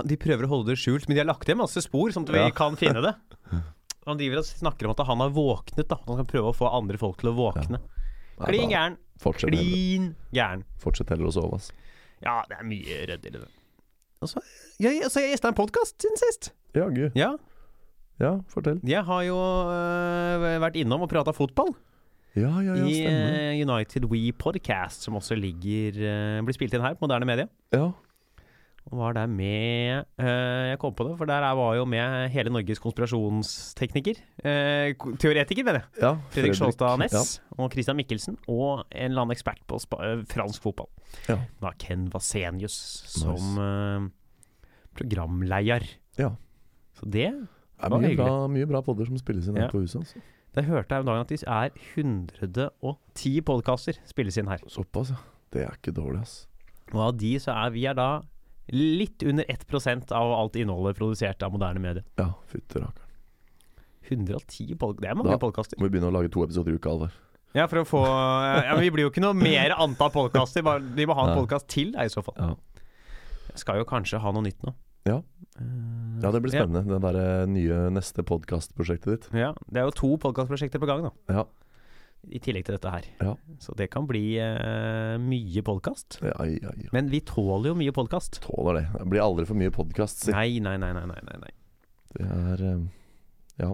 [0.08, 2.32] De prøver å holde det skjult, men de har lagt igjen masse spor, sånn at
[2.32, 2.50] vi Ja.
[2.56, 3.12] kan finne det.
[4.08, 5.88] Han driver og snakker om at han har våknet.
[5.92, 7.78] da Han skal prøve å få andre folk til å våkne.
[8.40, 8.96] Nei, Klin gæren.
[9.22, 10.64] Klin gæren.
[10.82, 11.76] fortsett heller å sove, altså.
[12.24, 13.52] Ja, det er mye røddigere, det.
[14.22, 14.42] Så
[14.78, 16.52] jeg, altså, jeg gjesta en podkast siden sist.
[16.78, 17.08] Jaggu.
[17.18, 17.32] Ja.
[18.22, 18.78] Ja, fortell.
[18.86, 19.38] Jeg har jo
[19.74, 21.74] øh, vært innom og prata fotball
[22.38, 26.86] Ja, ja, ja, i øh, United We Podcast, som også ligger uh, blir spilt inn
[26.86, 27.50] her på moderne media.
[27.74, 27.90] Ja.
[28.86, 32.30] Og var der med øh, Jeg kom på det, for der er- var jo med
[32.30, 34.14] hele Norges konspirasjonstekniker.
[34.46, 36.02] øh, teoretiker, mener jeg.
[36.02, 37.64] ja Fredrik Sjåstad Næss Ja.
[37.64, 38.38] og Christian Mikkelsen.
[38.48, 40.88] Og en eller annen ekspert på øh, fransk fotball.
[41.30, 41.38] Ja.
[41.62, 42.72] var Ken Vasenius
[43.08, 44.10] som øh,
[44.98, 45.86] programleder.
[46.18, 46.30] Ja.
[46.94, 47.26] Så det Det
[47.80, 48.18] er var mye hyggelig.
[48.28, 49.70] bra, mye bra podder som spilles inn her Ja.
[49.72, 50.00] på huset.
[50.00, 50.20] Altså.
[50.56, 54.58] Det hørte jeg om dagen at det er 110 podkaster spilles inn her.
[54.68, 55.16] Såpass, ja.
[55.54, 56.48] Det er ikke dårlig, ass.
[56.94, 58.22] Og av de så er vi er da
[58.72, 62.06] litt under 1% av alt innholdet produsert av moderne medier.
[62.20, 63.08] Ja, fytti rakkeren.
[64.12, 65.80] 110 podkaster, Det er mange podkaster.
[65.80, 67.12] Må vi begynne å lage to episoder i uka, Alvar.
[67.56, 70.64] Ja, for å få Ja, men Vi blir jo ikke noe mer antall podkaster.
[70.96, 72.36] Vi må ha en podkast til, i så fall.
[72.40, 72.56] Ja.
[73.52, 74.74] Jeg skal jo kanskje ha noe nytt nå.
[75.08, 75.18] Ja.
[75.60, 76.86] Eh, ja, det blir spennende.
[76.88, 79.28] Det der nye neste podkastprosjektet ditt.
[79.36, 81.12] Ja, Det er jo to podkastprosjekter på gang, da.
[81.34, 81.46] Ja.
[82.30, 83.08] I tillegg til dette her.
[83.24, 83.32] Ja.
[83.64, 86.20] Så det kan bli eh, mye podkast.
[86.22, 86.92] Ja, ja, ja.
[86.94, 88.38] Men vi tåler jo mye podkast.
[88.46, 88.84] Tåler det.
[89.00, 90.36] Det blir aldri for mye podkast, si.
[90.36, 91.52] Nei, nei, nei, nei, nei, nei.
[92.14, 93.74] Det er eh,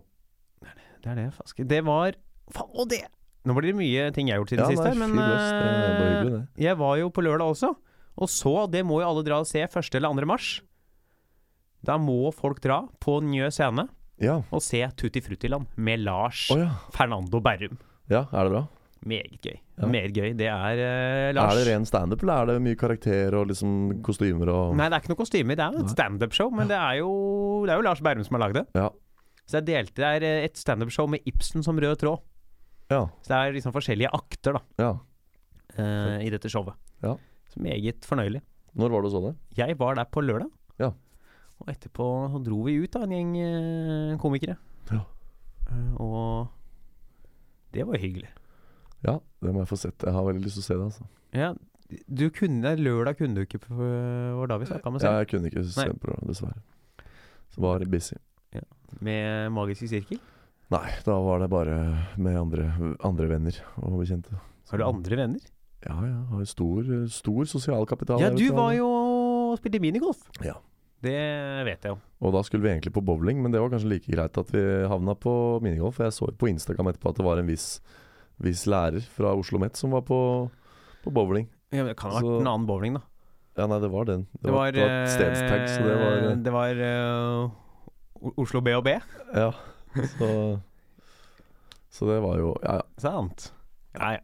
[1.03, 1.65] Det er det, faske.
[1.67, 2.15] Det var
[2.55, 3.03] Faen, og det!
[3.47, 5.13] Nå blir det mye ting jeg har gjort siden Ja, sist, men.
[5.19, 6.63] Eh, hyggelig, det.
[6.63, 7.73] jeg var jo på lørdag også.
[8.17, 9.77] Og så, det må jo alle dra og se 1.
[9.99, 10.27] eller 2.
[10.27, 10.47] mars.
[11.85, 13.87] Da må folk dra på Njø scene
[14.23, 14.39] Ja.
[14.49, 16.71] og se Tutti Fruttiland med Lars oh, ja.
[16.95, 17.77] Fernando Berrum.
[18.11, 18.25] Ja.
[18.31, 18.63] Er det bra?
[19.07, 19.57] Meget gøy.
[19.77, 19.87] Ja.
[19.91, 20.31] Meget gøy.
[20.37, 23.99] Det er uh, Lars Er det ren standup, eller er det mye karakter og liksom
[24.05, 25.57] kostymer og Nei, det er ikke noe kostyme.
[25.57, 27.11] Det er jo et standup-show, men det er, jo,
[27.67, 28.65] det er jo Lars Bærum som har lagd det.
[28.77, 28.89] Ja.
[29.47, 32.23] Så jeg delte det er eh, et standup-show med Ibsen som rød tråd.
[32.91, 33.05] Ja.
[33.21, 34.91] Så det er liksom forskjellige akter da ja.
[35.77, 36.75] eh, i dette showet.
[37.03, 37.15] Ja.
[37.53, 38.41] Så meget fornøyelig.
[38.77, 39.35] Når var du så det?
[39.57, 40.49] Jeg var der på lørdag.
[40.81, 40.91] Ja.
[41.57, 44.57] Og etterpå så dro vi ut, da, en gjeng komikere.
[44.91, 45.01] Ja.
[45.67, 46.56] Uh, og
[47.75, 48.29] det var hyggelig.
[49.05, 50.05] Ja, det må jeg få sett.
[50.05, 51.09] Jeg har veldig lyst til å se det, altså.
[51.37, 51.49] Ja,
[52.07, 55.51] du kunne Lørdag kunne du ikke, på, var da vi snakka med Ja, jeg kunne
[55.51, 56.63] ikke se på det, dessverre.
[57.53, 58.17] Så var busy.
[59.03, 60.19] Med Magisk sirkel.
[60.71, 61.75] Nei, da var det bare
[62.19, 62.67] med andre,
[63.07, 64.35] andre venner og bekjente.
[64.71, 65.45] Har du andre venner?
[65.85, 66.17] Ja, ja.
[66.31, 68.19] Har stor, stor sosial kapital.
[68.19, 70.25] Ja, du var jo og spilte minigolf.
[70.43, 70.57] Ja.
[71.03, 71.13] Det
[71.67, 71.97] vet jeg jo.
[72.25, 74.61] Og da skulle vi egentlig på bowling, men det var kanskje like greit at vi
[74.89, 75.99] havna på minigolf.
[75.99, 77.67] For jeg så på Instagram etterpå at det var en viss,
[78.41, 80.17] viss lærer fra Oslo Met som var på,
[81.03, 81.45] på bowling.
[81.69, 83.03] Ja, men det kan ha vært Så- en annen bowling, da.
[83.57, 84.27] Ja, nei, det var den.
[84.33, 88.73] Det, Det var, var, et stedstag, så det var eh, Det var uh, Oslo B
[88.77, 88.93] og B.
[89.33, 89.47] Ja.
[90.17, 90.27] Så,
[91.89, 92.85] så det var jo Ja, ja.
[93.01, 93.47] Sant.
[93.97, 94.21] Ja, ja.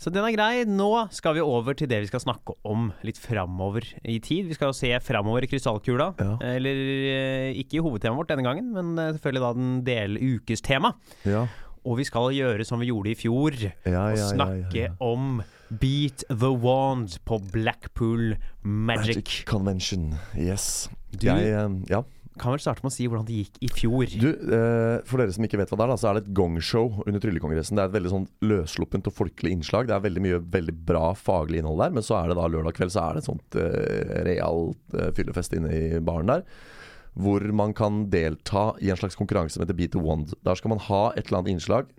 [0.00, 0.64] Så den er grei.
[0.64, 4.46] Nå skal vi over til det vi skal snakke om litt framover i tid.
[4.48, 6.06] Vi skal jo se framover i krystallkula.
[6.16, 6.36] Ja.
[6.54, 6.78] Eller
[7.12, 10.94] eh, ikke i hovedtemaet vårt denne gangen, men eh, selvfølgelig da den del ukestema.
[11.28, 11.44] Ja,
[11.84, 13.56] Og vi skal gjøre som vi gjorde i fjor.
[13.84, 19.16] ja, og snakke om Beat the Wand på Blackpool Magic.
[19.20, 20.14] Magic Convention.
[20.36, 20.88] Yes.
[21.12, 22.02] Du Jeg, eh, ja.
[22.38, 24.12] Kan vel starte med å si hvordan det gikk i fjor.
[24.22, 26.34] Du, eh, for dere som ikke vet hva det er, da, så er det et
[26.38, 27.74] gongshow under Tryllekongressen.
[27.76, 29.88] Det er et veldig sånn løssluppent og folkelig innslag.
[29.88, 32.76] Det er veldig mye veldig bra faglig innhold der, men så er det da lørdag
[32.78, 36.46] kveld så er det et sånt eh, realt eh, fyllefest inne i baren der.
[37.18, 40.36] Hvor man kan delta i en slags konkurranse som heter Beat the Wand.
[40.46, 41.90] Der skal man ha et eller annet innslag.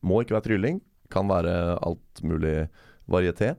[0.00, 0.80] Må ikke være trylling.
[1.12, 2.70] Kan være alt mulig
[3.04, 3.52] varieté.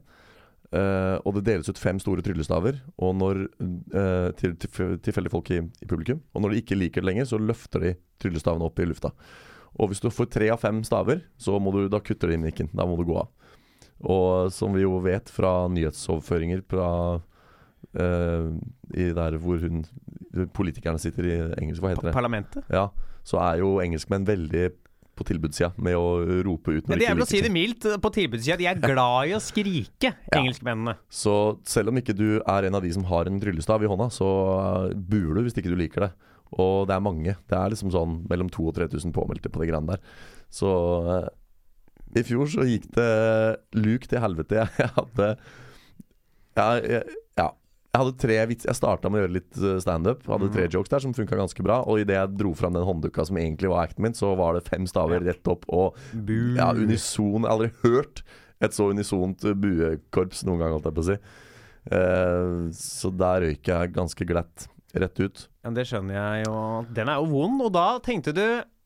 [0.76, 3.42] Eh, og det deles ut fem store tryllestaver og når,
[3.94, 6.20] uh, til til tilfeldige folk i, i publikum.
[6.34, 9.14] Og når de ikke liker det lenger, så løfter de tryllestavene opp i lufta.
[9.80, 12.44] Og hvis du får tre av fem staver, så må du, da kutter de inn
[12.44, 12.72] mikken.
[12.76, 13.32] Da må du gå av.
[14.04, 16.90] Og som vi jo vet fra nyhetsoverføringer fra
[17.22, 18.48] uh,
[18.96, 19.86] I der hvor hun
[20.56, 22.16] politikerne sitter i engelsk, hva heter det?
[22.18, 22.68] Parlamentet.
[22.74, 22.90] Ja,
[23.24, 24.74] så er jo engelskmenn veldig
[25.16, 26.08] på tilbudssida med å
[26.46, 28.58] rope ut når det de er vel å si det mildt eh, på tilbudssida.
[28.60, 30.42] De er glad i å skrike, Ja.
[30.42, 30.98] engelskmennene.
[31.08, 31.36] Så
[31.68, 34.30] selv om ikke du er en av de som har en tryllestav i hånda, så
[34.58, 36.12] eh, buer du hvis ikke du liker det.
[36.62, 37.34] Og det er mange.
[37.50, 40.04] Det er liksom sånn mellom 2000 og 3000 påmeldte på de greiene der.
[40.54, 40.70] Så
[41.04, 41.26] uh,
[42.16, 43.10] i fjor så gikk det
[43.76, 44.62] luk til helvete.
[44.80, 45.32] Jeg hadde
[46.56, 47.02] jeg, jeg, ja.
[47.96, 50.26] Jeg hadde tre vits Jeg starta med å gjøre litt eh, standup.
[50.28, 51.80] Hadde tre jokes der som funka ganske bra.
[51.88, 54.66] Og idet jeg dro fram den hånddukka som egentlig var acten min, så var det
[54.68, 57.40] fem staver rett opp og ja, unison.
[57.40, 58.26] Jeg har aldri hørt
[58.64, 61.18] et så unisont buekorps noen gang, holdt jeg på å si.
[61.86, 65.48] Uh, så der røyk jeg ganske glatt rett ut.
[65.64, 66.60] Ja, det skjønner jeg jo.
[66.98, 68.46] Den er jo vond, og da tenkte du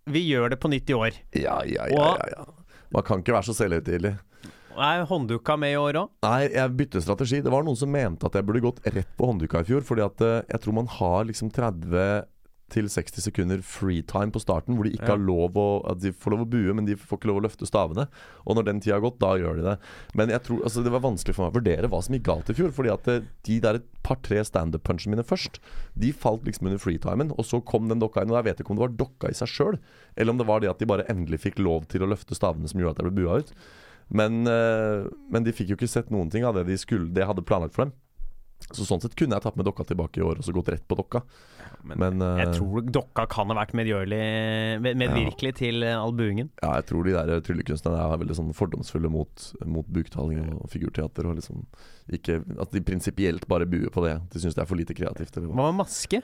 [0.10, 1.18] vi gjør det på nytt i år.
[1.38, 2.46] Ja, ja, ja, ja, ja.
[2.94, 4.16] Man kan ikke være så selvhøytidelig.
[4.78, 6.10] Er håndduka med i år òg?
[6.24, 7.42] Nei, jeg bytter strategi.
[7.44, 9.82] Det var noen som mente at jeg burde gått rett på håndduka i fjor.
[9.88, 12.28] Fordi at eh, jeg tror man har liksom 30
[12.70, 15.16] 60 sekunder freetime på starten hvor de ikke Ja.
[15.16, 17.66] har lov å De får lov å bue, men de får ikke lov å løfte
[17.66, 18.06] stavene.
[18.46, 19.80] Og når den tida har gått, da gjør de det.
[20.14, 22.52] Men jeg tror, altså det var vanskelig for meg å vurdere hva som gikk galt
[22.52, 22.70] i fjor.
[22.70, 25.58] Fordi at eh, de der et par-tre standup-punchene mine først,
[25.98, 27.34] de falt liksom under freetimen.
[27.42, 28.30] Og så kom den dokka inn.
[28.30, 29.80] Og jeg vet ikke om det var dokka i seg sjøl,
[30.16, 32.70] eller om det var det at de bare endelig fikk lov til å løfte stavene
[32.70, 33.50] som gjorde at jeg ble bua ut.
[34.10, 37.28] Men, eh, men de fikk jo ikke sett noen ting av det de skulle Det
[37.30, 37.94] hadde planlagt for dem.
[38.76, 40.84] Så sånn sett kunne jeg tatt med dokka tilbake i år og så gått rett
[40.90, 41.22] på dokka.
[41.88, 46.50] Men, eh, Jeg tror dokka kan ha vært medvirkelig til eh, albuingen.
[46.62, 51.26] ja, jeg tror de der tryllekunstnerne er veldig sånn fordomsfulle mot, mot buktaling og figurteater.
[51.30, 51.66] Og liksom
[52.12, 54.18] ikke, at de prinsipielt bare buer på det.
[54.34, 55.40] De syns det er for lite kreativt.
[55.40, 56.22] Hva med maske?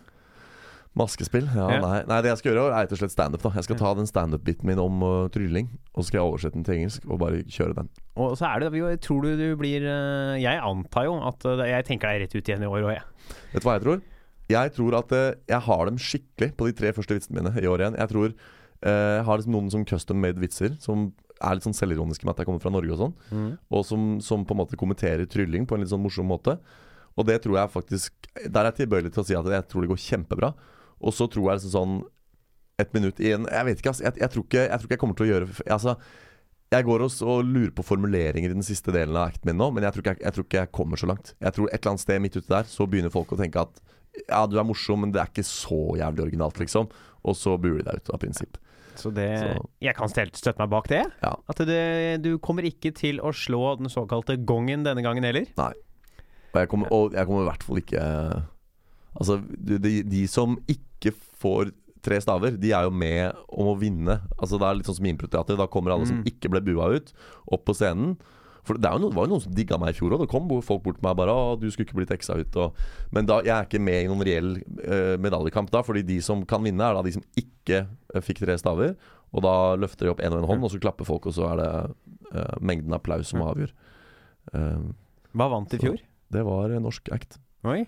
[0.96, 1.48] Maskespill?
[1.52, 1.80] Ja, Ja.
[1.84, 1.98] Nei.
[2.08, 3.44] nei, det jeg skal gjøre, er rett og slett standup.
[3.54, 6.64] Jeg skal ta den standup-biten min om uh, trylling, og så skal jeg oversette den
[6.68, 7.90] til engelsk og bare kjøre den.
[8.16, 11.66] Og så er det jo Tror du du blir uh, Jeg antar jo at uh,
[11.68, 13.04] Jeg tenker deg rett ut igjen i år òg, jeg.
[13.52, 14.02] Vet du hva jeg tror?
[14.56, 15.12] Jeg tror at
[15.50, 17.98] jeg har dem skikkelig på de tre første vitsene mine i år igjen.
[18.00, 18.34] Jeg tror
[18.86, 21.08] jeg har liksom noen som custom made vitser som
[21.42, 23.16] er litt sånn selvironiske med at jeg kommer fra Norge og sånn.
[23.74, 26.60] Og som, som på en måte kommenterer trylling på en litt sånn morsom måte.
[27.18, 29.82] Og det tror jeg faktisk Der er jeg tilbøyelig til å si at jeg tror
[29.86, 30.52] det går kjempebra.
[31.02, 31.96] Og så tror jeg liksom sånn
[32.80, 34.04] et minutt igjen Jeg vet ikke, altså.
[34.04, 35.94] Jeg, jeg, tror, ikke, jeg tror ikke jeg kommer til å gjøre Altså
[36.74, 39.68] jeg går også og lurer på formuleringer i den siste delen av acten min nå,
[39.72, 41.30] men jeg tror, ikke jeg, tror ikke jeg kommer så langt.
[41.40, 43.82] Jeg tror et eller annet sted midt ute der, så begynner folk å tenke at
[44.26, 46.90] ja, du er morsom, men det er ikke så jævlig originalt, liksom.
[47.22, 48.58] Og så buer de deg ut av prinsipp.
[48.98, 51.04] Så det Så- Jeg kan støtte meg bak det.
[51.22, 51.36] Ja.
[51.48, 55.46] At det, du kommer ikke til å slå den såkalte gongen denne gangen heller.
[55.56, 58.04] Og jeg kommer, og jeg kommer i hvert fall ikke
[59.16, 61.72] Altså, de, de, som ikke får
[62.06, 64.20] tre staver, de er jo med om å vinne.
[64.38, 65.58] Altså Det er litt sånn som improteater.
[65.58, 66.26] Da kommer alle som Mm.
[66.30, 67.14] ikke ble bua ut,
[67.48, 68.18] opp på scenen.
[68.66, 70.22] For det, noen, det var jo noen som digga meg i fjor òg.
[70.26, 72.56] Det kom folk bort til meg bare 'Å, du skulle ikke blitt eksa ut'.
[72.58, 72.74] Og,
[73.14, 76.44] men da, jeg er ikke med i noen reell uh, medaljekamp da, fordi de som
[76.46, 78.96] kan vinne, er da de som ikke uh, fikk tre staver.
[79.34, 81.46] Og da løfter de opp én og en hånd, og så klapper folk, og så
[81.54, 81.70] er det
[82.34, 83.72] uh, mengden applaus som avgjør.
[85.36, 85.98] Hva vant i fjor?
[86.32, 87.38] det var norsk act.
[87.66, 87.86] Oi.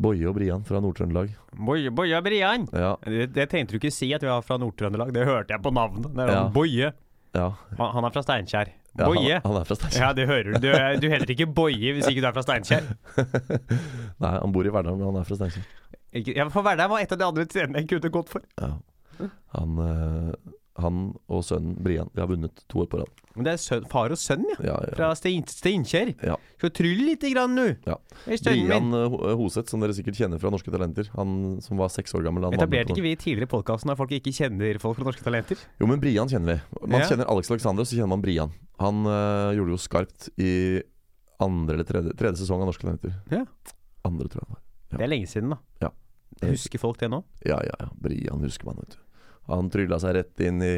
[0.00, 1.32] Boje og Brian fra Nord-Trøndelag.
[1.58, 2.66] Boje, Boje Brian.
[2.72, 5.10] Ja, Det, det tenkte du ikke si at vi var fra Nord-Trøndelag.
[5.16, 6.12] Det hørte jeg på navnet.
[6.30, 6.44] Ja.
[6.54, 6.92] Boje.
[7.36, 7.48] ja.
[7.78, 8.70] Han, han er fra Steinkjer.
[8.94, 9.40] Boje.
[9.42, 10.04] Han, han er fra Steinkjer.
[10.06, 10.60] Ja, det hører du.
[10.62, 10.70] Du,
[11.02, 12.86] du heter ikke Boje hvis ikke du er fra Steinkjer.
[14.22, 15.66] Nei, han bor i Verdal, men han er fra Steinkjer.
[16.36, 18.46] Ja, for Verdal var et av de andre stedene jeg kunne gått for.
[18.58, 18.72] Ja.
[19.58, 23.20] Han, eh, han og sønnen Brian De har vunnet to år på rad.
[23.36, 24.56] Men det er søn, far og sønn, ja.
[24.66, 24.94] Ja, ja.
[24.98, 26.10] Fra Stein, Steinkjer.
[26.26, 26.34] Ja.
[26.58, 27.66] Skal trylle lite grann nå.
[27.86, 27.94] Ja.
[28.26, 31.08] Det Brian eh, Ho- Hoseth, som dere sikkert kjenner fra Norske Talenter.
[31.14, 32.44] Han som var seks år gammel.
[32.48, 35.62] Han Etablerte ikke vi tidligere i podkasten at folk ikke kjenner folk fra Norske Talenter?
[35.80, 36.86] Jo, men Brian kjenner vi.
[36.90, 37.06] Man Ja.
[37.12, 38.52] kjenner Alex Alexander, så kjenner man Brian.
[38.82, 40.52] Han øh, gjorde jo skarpt i
[41.40, 43.14] andre eller tredje, tredje sesong av Norske Talenter.
[43.32, 43.44] Ja.
[44.04, 44.62] Andre, tror jeg det var.
[44.98, 45.60] Det er lenge siden, da.
[45.86, 45.90] Ja.
[46.50, 47.22] Husker folk det nå?
[47.44, 47.88] Ja, ja, ja.
[48.00, 49.00] Brian husker man, vet du.
[49.50, 50.74] Han trylla seg rett inn i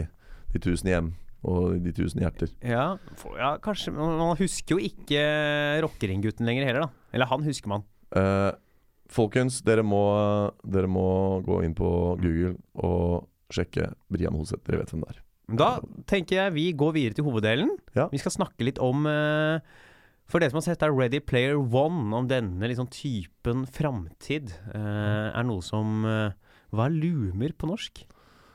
[0.53, 1.13] de tusen hjem
[1.49, 2.53] og de tusen hjerter.
[2.63, 5.23] Ja, for, ja kanskje man husker jo ikke
[5.83, 7.09] Rockeringgutten lenger heller, da.
[7.17, 7.87] Eller han husker man.
[8.15, 8.53] Eh,
[9.13, 10.05] folkens, dere må,
[10.63, 11.91] dere må gå inn på
[12.23, 14.63] Google og sjekke Brian Hoseth.
[14.69, 15.23] Dere vet hvem det er.
[15.53, 15.71] Da
[16.09, 17.75] tenker jeg vi går videre til hoveddelen.
[17.99, 18.07] Ja.
[18.13, 19.59] Vi skal snakke litt om eh,
[20.31, 25.29] For dere som har sett der Ready Player One, om denne liksom typen framtid eh,
[25.29, 26.33] er noe som eh,
[26.73, 28.05] Hva er lumer på norsk?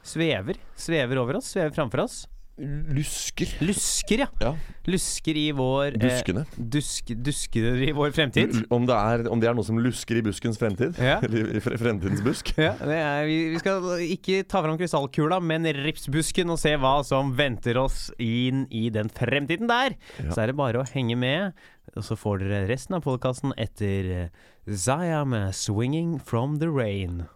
[0.08, 0.58] Svever.
[0.80, 1.54] Svever over oss.
[1.54, 2.24] Svever framfor oss.
[2.58, 3.52] Lusker.
[3.62, 4.28] Lusker, ja.
[4.41, 4.56] Ja.
[4.89, 8.50] Lusker i vår eh, dusk, Dusker i vår fremtid.
[8.56, 10.98] L- Om det, er, om det er noe som lusker i buskens fremtid?
[10.98, 11.20] Ja.
[11.28, 12.56] Eller i fremtidens busk?
[12.58, 16.96] Ja, det er, vi, vi skal ikke ta fram krystallkula, men ripsbusken og se hva
[17.06, 19.93] som venter oss inn i den fremtiden der.
[20.17, 20.32] Ja.
[20.34, 21.54] Så er det bare å henge med.
[21.93, 24.30] Og så får dere resten av podkasten etter eh,
[24.67, 27.28] Zaya med 'Swinging From The Rain'.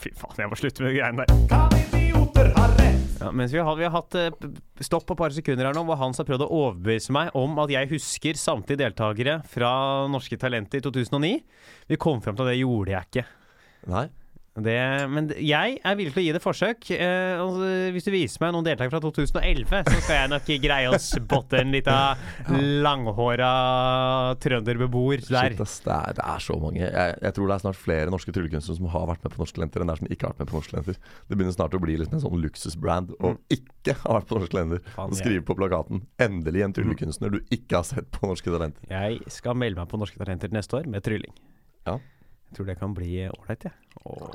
[0.00, 1.44] Fy faen, jeg må slutte med de greiene der.
[1.50, 3.04] Kan idioter ha rett?
[3.20, 4.48] Ja, mens vi har, vi har hatt eh,
[4.84, 7.56] stopp på et par sekunder her nå, hvor Hans har prøvd å overbevise meg om
[7.62, 9.70] at jeg husker samtlige deltakere fra
[10.12, 11.32] Norske Talenter i 2009.
[11.88, 13.26] Vi kom fram til at det gjorde jeg ikke.
[13.94, 14.06] Nei.
[14.54, 14.74] Det,
[15.10, 16.84] men jeg er villig til å gi det forsøk.
[16.94, 20.92] Eh, altså, hvis du viser meg noen deltakere fra 2011, så skal jeg nok greie
[20.92, 21.96] å spotte en lita
[22.86, 23.48] langhåra
[24.38, 25.56] trønderbeboer der.
[25.56, 26.84] Shit, ass, det, er, det er så mange.
[26.84, 29.58] Jeg, jeg tror det er snart flere norske tryllekunstnere som har vært med på Norske
[29.58, 31.02] Talenter, enn det er som ikke har vært med på Norske Talenter.
[31.02, 34.54] Det begynner snart å bli liksom en sånn luksusbrand å ikke ha vært på Norske
[34.54, 34.86] Talenter.
[34.94, 35.02] Mm.
[35.08, 38.86] Og skrive på plakaten 'Endelig en tryllekunstner du ikke har sett på Norske Talenter'.
[38.86, 41.34] Jeg skal melde meg på Norske Talenter neste år med trylling.
[41.88, 41.98] Ja.
[42.50, 43.72] Jeg tror det kan bli ålreit, jeg.
[44.04, 44.28] Ja.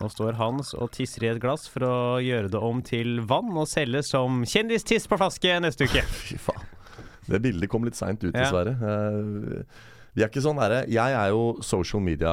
[0.00, 3.50] Nå står Hans og tisser i et glass for å gjøre det om til vann
[3.58, 6.04] og selge som kjendistiss på flaske neste uke.
[6.28, 6.68] Fy faen.
[7.30, 8.44] Det bildet kom litt seint ut, Ja.
[8.44, 8.76] dessverre.
[8.80, 9.64] Eh,
[10.12, 12.30] Vi er ikke sånn derre Jeg er jo social media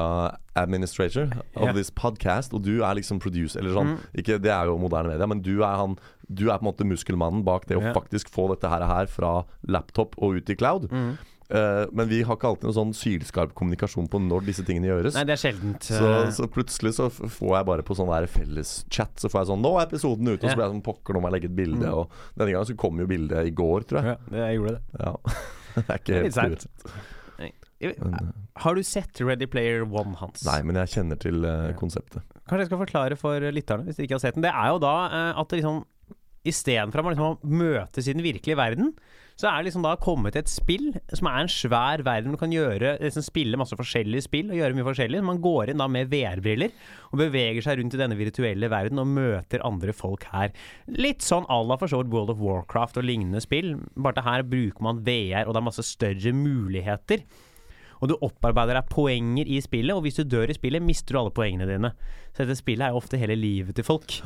[0.58, 1.72] administrator of Ja.
[1.72, 3.92] this podcast, og du er liksom producer, eller sånn.
[3.94, 3.98] Mm.
[4.18, 5.96] Ikke, det er jo moderne media, men du er han
[6.30, 9.44] Du er på en måte muskelmannen bak det å faktisk få dette her, her fra
[9.66, 10.90] laptop og ut i cloud.
[10.90, 11.16] Mm.
[11.48, 15.16] Eh, men vi har ikke alltid noen sånn sylskarp kommunikasjon på når disse tingene gjøres.
[15.16, 15.86] Nei, det er sjeldent.
[15.88, 19.40] Så, eh, så plutselig så får jeg bare på sånn felleschat felles chat Så får
[19.40, 21.36] jeg sånn 'Nå er episoden ute', og så blir jeg sånn 'Pokker, nå må jeg
[21.38, 21.88] legge et bilde'.
[21.88, 24.04] Og denne gangen så kom jo bildet i går, tror jeg.
[24.04, 24.82] ja, det, jeg gjorde det.
[25.00, 25.14] Ja.
[25.74, 26.36] det er ikke helt
[27.80, 30.44] Men, eh, Har du sett Ready Player One, Hans?
[30.44, 32.20] Nei, men jeg kjenner til uh, konseptet.
[32.44, 34.44] Kanskje jeg skal forklare for lytterne, hvis de ikke har sett den.
[34.44, 35.86] Det er jo da uh, at det liksom
[36.48, 38.92] Istedenfor at man liksom møtes i den virkelige verden,
[39.38, 42.34] så er det liksom da kommet et spill som er en svær verden.
[42.34, 45.20] Du kan gjøre, liksom spille masse forskjellige spill og gjøre mye forskjellig.
[45.22, 46.74] Man går inn da med VR-briller
[47.12, 50.50] og beveger seg rundt i denne virtuelle verden og møter andre folk her.
[50.90, 54.42] Litt sånn à la for så vidt World of Warcraft og lignende spill, bare her
[54.42, 57.22] bruker man VR, og det er masse større muligheter.
[58.02, 61.22] Og du opparbeider deg poenger i spillet, og hvis du dør i spillet, mister du
[61.22, 61.94] alle poengene dine.
[62.32, 64.18] Så dette spillet er jo ofte hele livet til folk.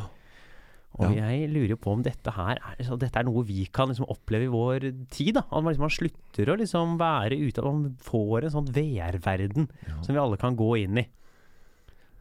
[1.01, 3.89] Og jeg lurer jo på om dette her er, så dette er noe vi kan
[3.89, 5.39] liksom oppleve i vår tid.
[5.39, 8.69] da At man, liksom, man slutter å liksom være ute At man får en sånn
[8.77, 9.71] VR-verden
[10.05, 11.07] som vi alle kan gå inn i.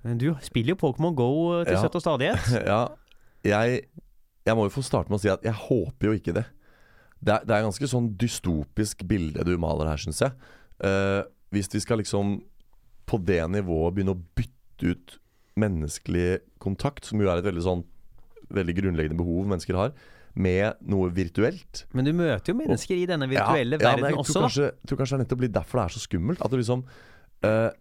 [0.08, 1.30] Men du spiller jo Pokémon Go
[1.66, 1.82] til Ja.
[1.84, 2.48] søtt og stadighet.
[2.72, 2.88] ja,
[3.44, 3.84] jeg,
[4.48, 6.48] jeg må jo få starte med å si at jeg håper jo ikke det.
[7.22, 10.34] Det er, det er ganske sånn dystopisk bilde du maler her, syns jeg.
[10.82, 11.22] Uh,
[11.54, 12.40] hvis vi skal liksom
[13.06, 15.18] på det nivået begynne å bytte ut
[15.60, 17.84] menneskelig kontakt, som jo er et veldig sånn
[18.56, 19.94] veldig grunnleggende behov mennesker har,
[20.32, 21.86] med noe virtuelt.
[21.98, 24.68] Men du møter jo mennesker i denne virtuelle ja, verden ja, jeg også, tror kanskje,
[24.88, 26.44] tror kanskje det er nettopp derfor det er så skummelt.
[26.44, 26.86] At det liksom
[27.48, 27.72] uh,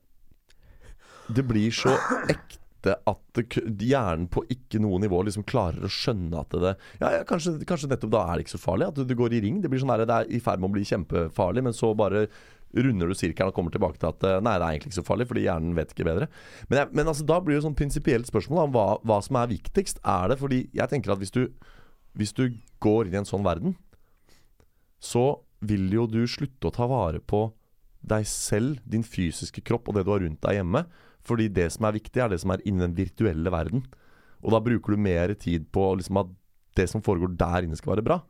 [1.31, 1.95] Det blir så
[2.27, 3.45] ekte at det,
[3.85, 6.71] hjernen på ikke noe nivå liksom klarer å skjønne at det
[7.03, 8.89] Ja, ja kanskje, kanskje nettopp da er det ikke så farlig.
[8.89, 9.61] At du, du går i ring.
[9.63, 12.27] Det blir sånn der, det er i ferd med å bli kjempefarlig, men så bare
[12.77, 15.07] runder du sirkelen og kommer tilbake til at eh, nei, det er egentlig ikke så
[15.07, 16.31] farlig, fordi hjernen vet ikke bedre.
[16.69, 19.53] Men, jeg, men altså, da blir det sånn prinsipielt spørsmål om hva, hva som er
[19.53, 20.03] viktigst.
[20.07, 21.45] Er det fordi jeg tenker at hvis du,
[22.19, 22.45] hvis du
[22.85, 23.77] går inn i en sånn verden,
[25.01, 27.49] så vil jo du slutte å ta vare på
[28.01, 30.85] deg selv, din fysiske kropp og det du har rundt deg hjemme.
[31.27, 33.85] Fordi det som er viktig, er det som er innen den virtuelle verden.
[34.41, 36.31] Og da bruker du mer tid på liksom at
[36.79, 38.21] det som foregår der inne, skal være bra.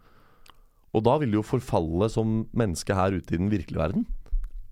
[0.96, 4.08] Og da vil du jo forfalle som menneske her ute i den virkelige verden.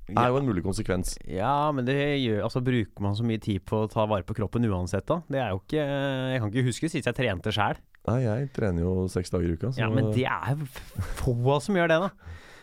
[0.09, 1.17] Er jo en mulig konsekvens.
[1.29, 4.37] Ja, men det gjør Altså, bruker man så mye tid på å ta vare på
[4.39, 5.21] kroppen uansett, da?
[5.29, 7.81] Det er jo ikke Jeg kan ikke huske sist jeg trente sjæl.
[8.09, 9.73] Nei, jeg trener jo seks dager i uka.
[9.75, 10.63] Så Ja, men det er
[11.21, 12.11] få som gjør det, da.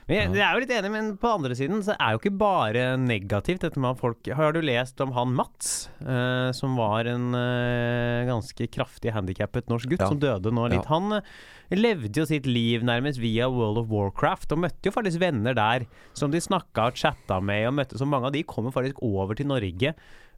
[0.06, 2.36] Men jeg, jeg er jo litt enig, men på andre siden så er jo ikke
[2.38, 7.10] bare negativt dette med at folk Har du lest om han Mats, eh, som var
[7.10, 10.12] en eh, ganske kraftig handikappet norsk gutt Ja.
[10.12, 10.84] som døde nå litt?
[10.86, 10.92] Ja.
[10.94, 11.32] Han eh,
[11.74, 15.88] levde jo sitt liv nærmest via World of Warcraft, og møtte jo faktisk venner der
[16.14, 19.02] som de snakka og chatta med, og møtte så mange av de kom jo faktisk
[19.02, 19.96] over til Norge.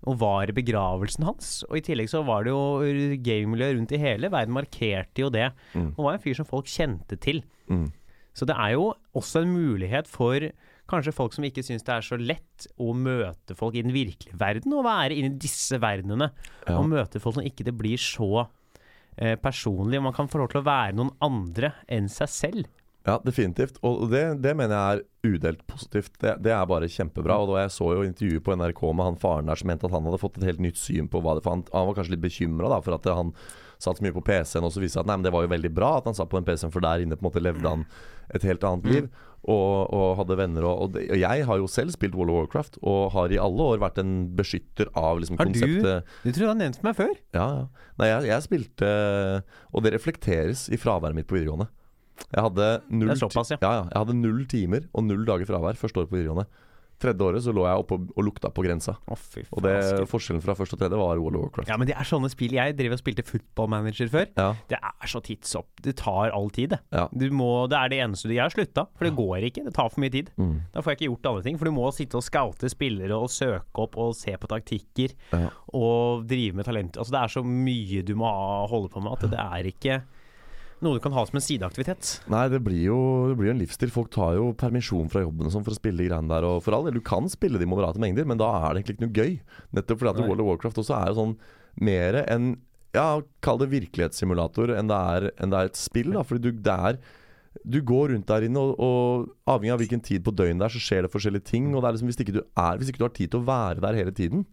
[0.08, 1.64] Og var begravelsen hans.
[1.68, 5.48] Og i tillegg så var det jo gamemiljøet rundt i hele verden markerte jo det.
[5.74, 5.88] Mm.
[5.98, 7.42] Og var en fyr som folk kjente til.
[7.66, 7.88] Mm.
[8.38, 10.46] Så det er jo også en mulighet for
[10.88, 14.38] kanskje folk som ikke syns det er så lett å møte folk i den virkelige
[14.40, 16.30] verden, og være inne i disse verdenene.
[16.68, 16.78] Ja.
[16.78, 18.46] Og møte folk som ikke det blir så
[19.18, 20.04] eh, personlig.
[20.04, 22.74] Man kan få lov til å være noen andre enn seg selv.
[23.08, 23.78] Ja, definitivt.
[23.88, 26.18] Og det, det mener jeg er udelt positivt.
[26.20, 27.38] Det, det er bare kjempebra.
[27.40, 29.96] Og da jeg så jo intervjuet på NRK med han faren der som mente at
[29.96, 32.18] han hadde fått et helt nytt syn på hva det for han, han var kanskje
[32.18, 33.32] litt bekymra for at han
[33.80, 35.52] satt så mye på PC-en, og så viste det at nei, men det var jo
[35.54, 37.70] veldig bra at han satt på den PC-en, for der inne på en måte levde
[37.70, 37.86] han
[38.36, 39.10] et helt annet liv.
[39.48, 42.40] Og, og hadde venner og, og, det, og jeg har jo selv spilt World of
[42.42, 46.32] Warcraft, og har i alle år vært en beskytter av liksom, Har du- konseptet Du
[46.34, 47.14] tror du har nevnt meg før?
[47.38, 47.92] Ja, ja.
[48.02, 48.90] Nei, jeg, jeg spilte
[49.72, 51.70] Og det reflekteres i fraværet mitt på videregående.
[52.34, 53.30] Jeg hadde null, ja.
[53.62, 53.84] ja, ja.
[53.94, 56.48] Jeg hadde null timer og null dager fravær første året på videregående.
[56.98, 58.96] Tredje året så lå jeg oppe og, lukta på grensa.
[59.06, 59.74] Oh, Og det,
[60.10, 61.70] forskjellen fra første og tredje var World of Warcraft.
[61.70, 62.56] Ja, men det er sånne spill.
[62.58, 64.26] Jeg drev og spilte football manager før.
[64.34, 65.70] Ja, Det er så tidsopp.
[65.86, 66.80] Det tar all tid, det.
[66.96, 67.06] Ja.
[67.14, 69.66] Du må, det er det eneste du Jeg har slutta, for det går ikke.
[69.70, 70.32] Det tar for mye tid.
[70.42, 70.56] Mm.
[70.74, 71.62] Da får jeg ikke gjort andre ting.
[71.62, 75.14] For du må sitte og scoute spillere og søke opp og se på taktikker.
[75.38, 75.52] Ja.
[75.78, 76.98] Og drive med talent.
[76.98, 78.30] Altså Det er så mye du må
[78.72, 80.02] holde på med at det er ikke
[80.86, 82.12] noe du kan ha som en sideaktivitet.
[82.32, 83.00] Nei, det blir jo
[83.32, 83.92] det blir en livsstil.
[83.94, 86.48] Folk tar jo permisjon fra jobben sånn for å spille de greiene der.
[86.48, 88.84] Og for all del, du kan spille det i moderate mengder, men da er det
[88.84, 89.38] egentlig ikke noe gøy.
[89.78, 90.28] Nettopp fordi at Nei.
[90.30, 91.38] World of Warcraft også er jo sånn
[91.90, 92.56] mer en
[92.96, 96.14] Ja, kall det virkelighetssimulator enn det er, enn det er et spill.
[96.16, 97.02] da Fordi du, det er
[97.66, 100.76] du går rundt der inne, og, og avhengig av hvilken tid på døgnet det er,
[100.78, 101.72] så skjer det forskjellige ting.
[101.74, 103.48] Og det er liksom, hvis, ikke du er, hvis ikke du har tid til å
[103.48, 104.46] være der hele tiden,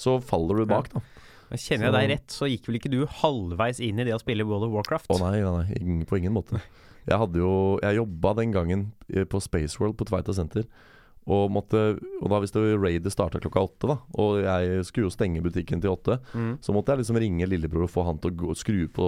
[0.00, 1.02] så faller du bak, da.
[1.50, 4.20] Men Kjenner jeg deg rett, så gikk vel ikke du halvveis inn i det å
[4.22, 5.10] spille World of Warcraft?
[5.12, 6.60] Å nei, nei, nei på ingen måte.
[7.04, 10.64] Jeg hadde jo Jeg jobba den gangen eh, på Spaceworld på Tveita senter.
[11.24, 15.12] Og, måtte, og da hvis det raidet starta klokka åtte, da og jeg skulle jo
[15.14, 16.58] stenge butikken til åtte, Mm.
[16.60, 19.06] så måtte jeg liksom ringe lillebror og få han til å gå, skru på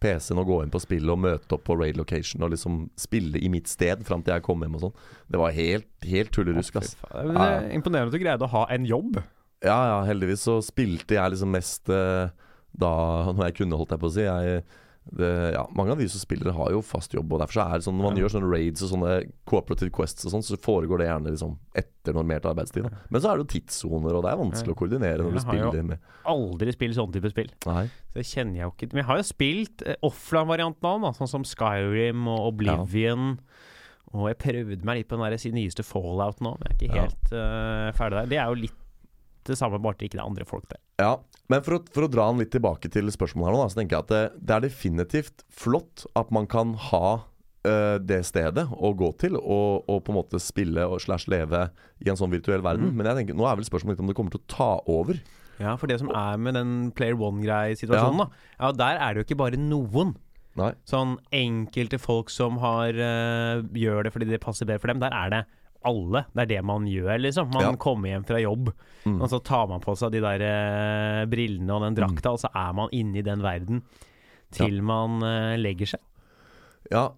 [0.00, 3.36] PC-en og gå inn på spillet og møte opp på raid location og liksom spille
[3.38, 4.96] i mitt sted fram til jeg kom hjem og sånn.
[5.28, 6.94] Det var helt, helt tullerusk, ass.
[7.04, 7.28] Fy.
[7.28, 9.20] Det er imponerende at du greide å ha en jobb.
[9.64, 12.28] Ja, ja, heldigvis så spilte jeg liksom mest eh,
[12.72, 12.92] da
[13.32, 14.22] når jeg kunne, holdt jeg på å si.
[14.26, 14.62] Jeg,
[15.18, 17.32] det, ja, mange av de som spiller, har jo fast jobb.
[17.34, 18.22] Og Derfor så er det sånn når man Ja.
[18.22, 19.14] gjør sånne raids og sånne
[19.50, 22.86] cooperative quests, og sånn så foregår det gjerne liksom etter normert arbeidstid.
[22.86, 22.90] Da.
[23.10, 25.58] Men så er det jo tidssoner, og det er vanskelig å koordinere når du spiller.
[25.58, 27.50] Jeg har jo- med Aldri spilt sånn type spill.
[27.66, 27.84] Nei.
[27.86, 31.12] Så det kjenner jeg jo ikke Men jeg har jo spilt eh, offline-varianten av den,
[31.18, 33.38] sånn som Skyrim og Oblivion.
[34.14, 36.94] Og jeg prøvde meg litt på den der nyeste Fallout nå, men jeg er ikke
[36.94, 37.02] Ja.
[37.02, 38.26] helt eh, ferdig der.
[38.26, 38.78] Det er jo litt
[39.48, 40.80] det samme, bare at det ikke er andre folk der.
[41.02, 41.12] Ja,
[41.50, 43.80] men for å, for å dra den litt tilbake til spørsmålet her nå, da, så
[43.80, 47.06] tenker jeg at det, det er definitivt flott at man kan ha
[47.66, 51.66] uh, det stedet å gå til og, og på en måte spille og slash leve
[52.02, 52.90] i en sånn virtuell verden.
[52.90, 52.98] Mm.
[52.98, 55.22] Men jeg tenker, nå er vel spørsmålet litt om det kommer til å ta over.
[55.62, 59.28] Ja, for det som er med den player one-greie-situasjonen, da, ja, der er det jo
[59.28, 60.16] ikke bare noen.
[60.58, 60.72] Nei.
[60.88, 65.00] Sånn enkelte folk som har uh, gjør det fordi det passer bedre for dem.
[65.00, 65.42] Der er det
[65.84, 66.24] alle.
[66.34, 67.50] Det er det man gjør, liksom.
[67.52, 67.72] Man Ja.
[67.76, 68.72] kommer hjem fra jobb,
[69.04, 69.20] Mm.
[69.22, 72.48] og så tar man på seg de der eh, brillene og den drakta, og så
[72.54, 73.82] er man inne i den verden
[74.52, 76.00] til man eh, legger seg.
[76.90, 77.08] Ja,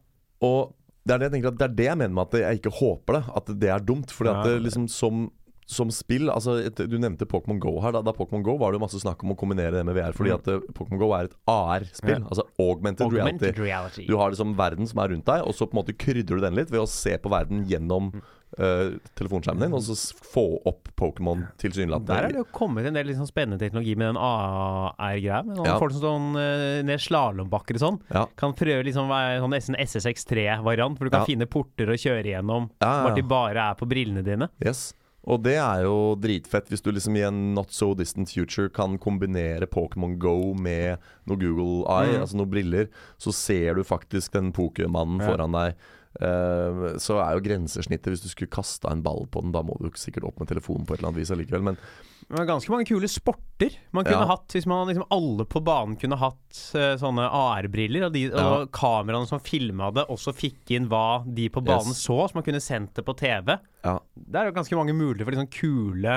[0.41, 0.75] og
[1.07, 2.73] det er det jeg tenker at det er det jeg mener med at jeg ikke
[2.79, 3.25] håper det.
[3.37, 4.11] At det er dumt.
[4.11, 4.53] Fordi at Ja.
[4.55, 5.31] det liksom som
[5.67, 7.91] som spill, altså et, Du nevnte Pokémon Go her.
[7.91, 10.13] Da, da Pokémon Go var det jo masse snakk om å kombinere det med VR.
[10.13, 10.35] Fordi Mm.
[10.35, 12.21] at eh, Pokémon Go er et AR-spill.
[12.21, 12.29] Ja.
[12.29, 13.63] Altså augmented, Augmented reality.
[13.63, 14.07] reality.
[14.07, 16.41] Du har liksom verden som er rundt deg, og så på en måte krydrer du
[16.41, 18.13] den litt ved å se på verden gjennom
[18.57, 22.07] Eh, telefonskjermen din, og så få opp Pokémon tilsynelatende.
[22.07, 25.41] Der er det jo kommet en del liksom spennende teknologi med den AR-greia.
[25.45, 25.79] Med noen Ja.
[25.79, 28.01] folk som sånn eh, ned slalåmbakker og sånn.
[28.15, 28.27] Ja.
[28.37, 31.27] Kan prøve liksom sånn nesten SSX3-variant, hvor du kan Ja.
[31.27, 32.71] finne porter og kjøre gjennom.
[32.79, 34.49] Bare de bare er på brillene dine.
[34.65, 34.95] Yes.
[35.27, 38.99] Og det er jo dritfett hvis du liksom i en not so distant future kan
[38.99, 42.21] kombinere Pokémon Go med noe Google Eye, Mm.
[42.21, 42.89] altså noen briller,
[43.19, 45.75] så ser du faktisk den Pokémannen foran deg.
[46.21, 49.75] Eh, så er jo grensesnittet Hvis du skulle kasta en ball på den, da må
[49.83, 51.79] du sikkert opp med telefonen på et eller annet vis allikevel, men
[52.25, 54.29] Det var ganske mange kule sporter man kunne Ja.
[54.31, 58.71] hatt hvis man liksom alle på banen kunne hatt uh, sånne AR-briller, og, de, og
[58.73, 62.01] kameraene som filma det, også fikk inn hva de på banen Yes.
[62.07, 63.59] så, så man kunne sendt det på TV.
[63.85, 63.99] ja.
[64.15, 66.15] Det er jo ganske mange muligheter for liksom kule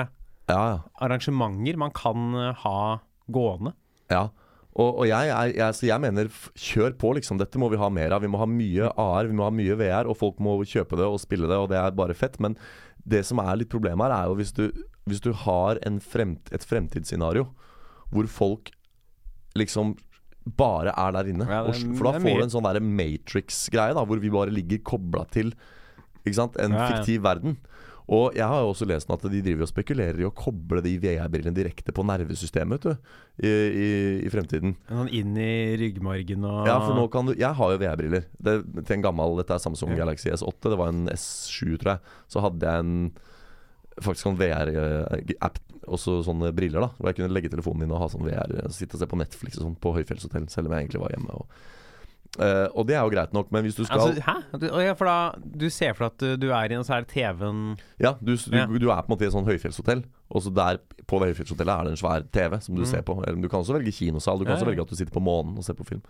[0.48, 0.78] Ja, ja.
[1.02, 3.74] arrangementer man kan eh, ha gående.
[4.08, 4.28] Ja,
[4.78, 7.38] og, og jeg, er, jeg, så jeg mener kjør på, liksom.
[7.40, 8.22] Dette må vi ha mer av.
[8.22, 11.08] Vi må ha mye AR, vi må ha mye VR, og folk må kjøpe det
[11.08, 12.38] og spille det, og det er bare fett.
[12.40, 12.54] Men
[13.08, 14.68] det som er litt problemet her, er jo hvis du,
[15.10, 17.48] hvis du har en fremt, et fremtidsscenario
[18.12, 18.70] hvor folk
[19.58, 19.96] liksom
[20.58, 21.44] bare er der inne.
[21.50, 24.78] Ja, er- for da får du en sånn derre Matrix-greie, da, hvor vi bare ligger
[24.86, 25.50] kobla til
[26.24, 26.56] ikke sant?
[26.62, 26.88] en Ja, ja.
[27.02, 27.58] fiktiv verden.
[28.08, 30.94] Og jeg har jo også lest at de driver og spekulerer i å koble de
[31.02, 32.94] VR-brillene direkte på nervesystemet du,
[33.44, 33.88] i, i,
[34.24, 34.72] i fremtiden.
[34.88, 38.24] Sånn inn i ryggmargen og Ja, for nå kan du Jeg har jo VR-briller.
[38.40, 40.00] Det- Til en gammel Dette er Samsung Ja.
[40.06, 40.70] Galaxy S8.
[40.72, 42.00] Det var en S7, tror jeg.
[42.32, 43.12] Så hadde jeg en
[43.98, 45.56] Faktisk sånn VR-app,
[45.90, 46.88] også sånne briller, da.
[46.98, 48.52] Hvor jeg kunne legge telefonen min og ha sånn VR.
[48.70, 51.34] Sitte og se på Netflix og sånn på høyfjellshotell, selv om jeg egentlig var hjemme.
[51.34, 51.46] Og,
[52.38, 54.34] Eh, og det er jo greit nok, men hvis du skal Altså, hæ?
[54.60, 55.14] Du, ja, for da,
[55.58, 57.62] du ser for deg at du, er i en så er TV-en
[57.98, 58.66] Ja, du, du, Ja.
[58.68, 61.72] du er på en måte i et sånn høyfjellshotell, og så der på det høyfjellshotellet
[61.74, 62.90] er det en svær TV som du Mm.
[62.92, 63.16] ser på.
[63.26, 64.38] Eller du kan også velge kinosal.
[64.38, 66.02] Du kan Ja, også velge at du sitter på månen og ser på film.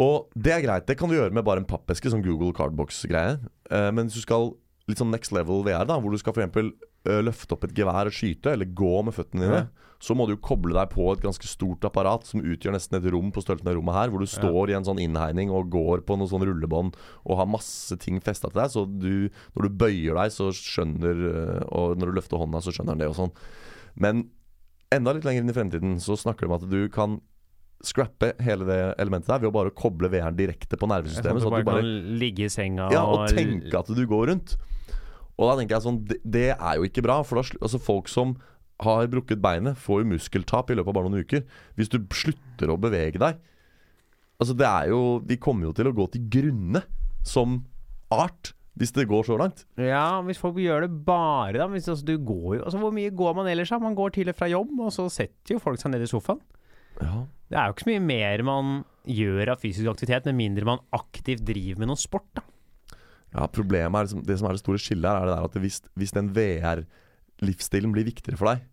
[0.00, 0.86] Og det er greit.
[0.88, 3.38] Det kan du gjøre med bare en pappeske, sånn Google Cardbox-greie.
[3.70, 4.54] Uh, men hvis du skal
[4.88, 6.70] litt sånn next level VR, da, hvor du skal ø,
[7.04, 9.66] løfte opp et gevær og skyte, eller gå med føttene dine, Ja.
[10.00, 13.10] så må du jo koble deg på et ganske stort apparat som utgjør nesten et
[13.12, 16.02] rom på størrelsen av rommet her, hvor du står i en sånn innhegning og går
[16.04, 16.94] på noe sånn rullebånd
[17.24, 18.70] og har masse ting festa til deg.
[18.70, 22.92] Så du, når du bøyer deg, så skjønner Og når du løfter hånda, så skjønner
[22.92, 23.32] han det og sånn.
[23.96, 24.30] Men
[24.92, 27.20] enda litt lenger inn i fremtiden så snakker de om at du kan
[27.82, 31.36] scrappe hele det elementet der ved å bare koble VR-en direkte på Sånn nervesystemet.
[31.36, 34.02] at Så du at du bare kan ligge i senga ja, og tenke at du
[34.06, 34.56] går rundt.
[35.40, 37.20] Og da tenker jeg sånn Det, det er jo ikke bra.
[37.26, 38.36] For da, altså folk som
[38.84, 41.44] har brukket beinet, får jo muskeltap i løpet av bare noen uker.
[41.76, 43.40] Hvis du slutter å bevege deg
[44.40, 46.80] Altså det er jo Vi kommer jo til å gå til grunne
[47.28, 47.60] som
[48.10, 49.66] art hvis det går så langt.
[49.76, 51.66] Ja, hvis folk gjør det bare, da.
[51.68, 53.76] Hvis, altså, du går jo, altså, hvor mye går man ellers, da?
[53.82, 56.40] Man går til og fra jobb, og så setter jo folk seg ned i sofaen.
[56.96, 57.26] Ja.
[57.50, 58.70] Det er jo ikke så mye mer man
[59.10, 62.46] gjør av fysisk aktivitet, med mindre man aktivt driver med noe sport, da.
[63.34, 65.58] Ja, Problemet er liksom, Det som er det store skillet her, er det der at
[65.62, 68.64] hvis, hvis den VR-livsstilen blir viktigere for deg,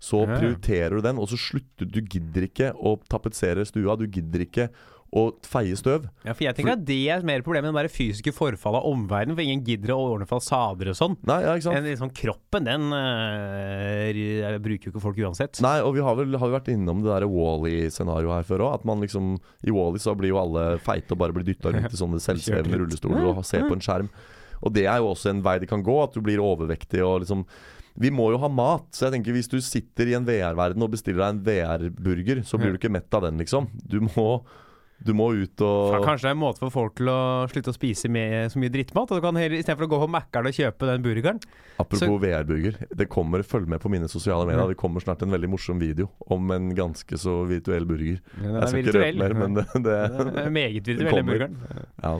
[0.00, 3.98] så prioriterer du den, og så slutter du gidder ikke å tapetsere stua.
[4.00, 4.70] Du gidder ikke
[5.10, 6.04] å feie støv.
[6.22, 9.34] Ja, for jeg tenker at det er mer problemet enn det fysiske forfallet av omverdenen,
[9.34, 11.16] for ingen gidder å ordne fasader og sånn.
[11.26, 11.80] Nei, ja, ikke sant?
[11.80, 15.62] En, liksom, kroppen, den øh, bruker jo ikke folk uansett.
[15.64, 18.76] Nei, og vi har vel har vi vært innom det der Wall-E-scenarioet her før òg.
[18.78, 19.34] At man liksom
[19.66, 22.78] I Wall-E så blir jo alle feite og bare blir dytta rundt i sånne selvsvevende
[22.84, 24.14] rullestoler og ser på en skjerm.
[24.60, 27.22] Og det er jo også en vei det kan gå, at du blir overvektig og
[27.24, 27.46] liksom
[28.00, 30.92] Vi må jo ha mat, så jeg tenker hvis du sitter i en VR-verden og
[30.92, 33.66] bestiller deg en VR-burger, så blir du ikke mett av den, liksom.
[33.82, 34.28] Du må,
[35.02, 37.72] du må ut Ja, og Kanskje det er en måte for folk til å slutte
[37.72, 39.08] å spise med så mye drittmat?
[39.10, 41.40] Og du kan heller, Istedenfor å gå på Mækkern og kjøpe den burgeren.
[41.80, 42.76] Apropos så- VR-burger.
[42.94, 44.60] Det kommer, Følg med på mine sosiale medier.
[44.66, 44.68] Ja.
[44.68, 48.20] Det kommer snart en veldig morsom video om en ganske så virtuell burger.
[48.36, 49.14] Den Jeg er virtuell.
[49.14, 51.56] ikke røpe mer, men det, det det er meget virtuell, den burgeren.
[52.02, 52.14] Ja.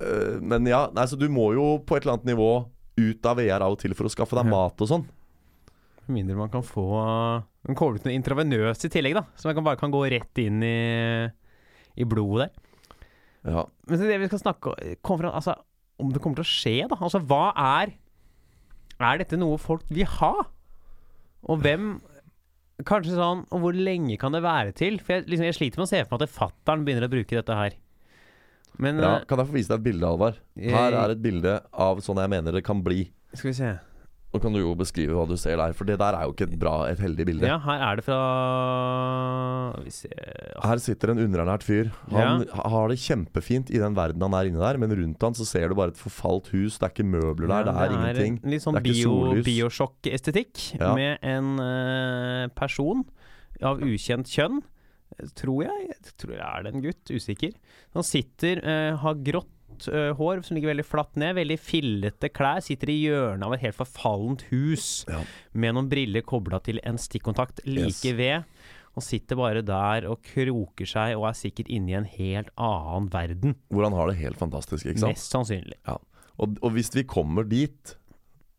[0.00, 2.50] Eh, men ja, nei, så du må jo på et eller annet nivå
[2.98, 4.50] ut av VR av og til for å skaffe deg Ja.
[4.50, 5.04] mat og sånn.
[6.08, 9.24] Med mindre man kan få Man kommer ut noe intravenøst i tillegg, da.
[9.36, 11.28] Så man kan bare kan gå rett inn i,
[11.98, 12.64] i blodet der.
[13.48, 13.64] Ja.
[13.88, 15.54] Men det vi skal snakke om, altså,
[15.98, 16.98] om det kommer til å skje, da.
[17.00, 17.96] Altså, hva er
[18.98, 20.32] Er dette noe folk vil ha?
[21.46, 21.98] Og hvem
[22.86, 24.98] Kanskje sånn Og hvor lenge kan det være til?
[25.02, 27.38] For jeg, liksom, jeg sliter med å se for meg at fattern begynner å bruke
[27.38, 27.76] dette her.
[28.78, 29.12] Men ja.
[29.16, 30.38] eh, Kan jeg få vise deg et bilde, Alvar?
[30.58, 33.08] Her er et bilde av sånn jeg mener det kan bli.
[33.34, 33.72] Skal vi se.
[34.28, 36.44] Nå kan du jo beskrive hva du ser der, for det der er jo ikke
[36.50, 37.46] et bra, et heldig bilde.
[37.48, 38.18] Ja, her er det fra
[39.86, 41.88] Vi ser Her sitter en underernært fyr.
[42.12, 45.46] Han har det kjempefint i den verden han er inne der, men rundt han så
[45.48, 46.76] ser du bare et forfalt hus.
[46.76, 48.38] Det er ikke møbler der, Ja, det er ingenting.
[48.44, 49.14] en Litt sånn Det er bio,
[49.48, 50.92] biosjokk-estetikk Ja.
[50.98, 53.04] med en uh, person
[53.64, 54.60] av ukjent kjønn.
[55.34, 55.88] Tror jeg.
[55.88, 57.10] jeg tror jeg er det en gutt?
[57.10, 57.54] Usikker.
[57.96, 59.54] Han sitter, uh, har grått
[59.86, 63.60] eh, hår som ligger veldig flatt ned, veldig fillete klær, sitter i hjørnet av et
[63.68, 65.20] helt forfallent hus Ja.
[65.54, 68.16] med noen briller kobla til en stikkontakt like Yes.
[68.18, 68.44] ved.
[68.98, 73.06] Og sitter bare der og kroker seg og er sikkert inne i en helt annen
[73.12, 73.54] verden.
[73.70, 75.14] Hvor han har det helt fantastisk, ikke sant?
[75.14, 75.78] Mest sannsynlig.
[75.86, 77.94] Og, og hvis vi kommer dit,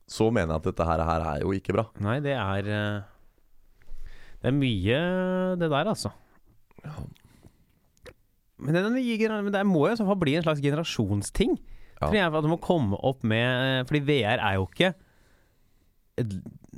[0.07, 1.87] så mener jeg at dette her, her er jo ikke bra.
[1.99, 3.01] Nei, det er eh,
[4.41, 4.99] Det er mye
[5.59, 6.13] det der, altså.
[8.59, 11.57] Men det, men det må jo i så fall bli en slags generasjonsting.
[11.99, 12.07] Ja.
[12.07, 14.93] Tror jeg, at det må komme opp med Fordi VR er jo ikke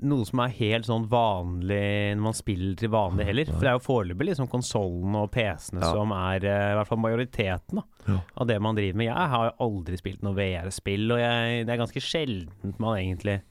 [0.01, 3.49] noe som er helt sånn vanlig når man spiller til vanlig heller.
[3.49, 5.89] For det er jo foreløpig liksom konsollene og PC-ene Ja.
[5.93, 8.19] som er eh, i hvert fall majoriteten da, Ja.
[8.37, 9.07] av det man driver med.
[9.09, 13.41] Jeg har jo aldri spilt noe VR-spill, og jeg, det er ganske sjeldent man egentlig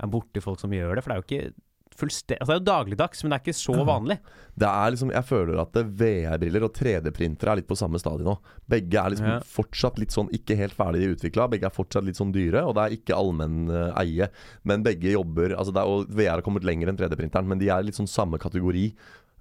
[0.00, 1.04] er borti folk som gjør det.
[1.04, 1.54] For det er jo ikke
[2.00, 4.18] Altså det er jo dagligdags, men det er ikke så vanlig.
[4.56, 8.38] Det er liksom, Jeg føler at VR-briller og 3D-printere er litt på samme stadie nå.
[8.68, 9.40] Begge er liksom Ja.
[9.40, 11.48] fortsatt litt sånn ikke helt ferdig utvikla.
[11.50, 14.28] Begge er fortsatt litt sånn dyre, og det er ikke allmenn Uh, eie.
[14.64, 17.82] Men begge jobber altså er, Og VR har kommet lenger enn 3D-printeren, men de er
[17.82, 18.94] litt sånn samme kategori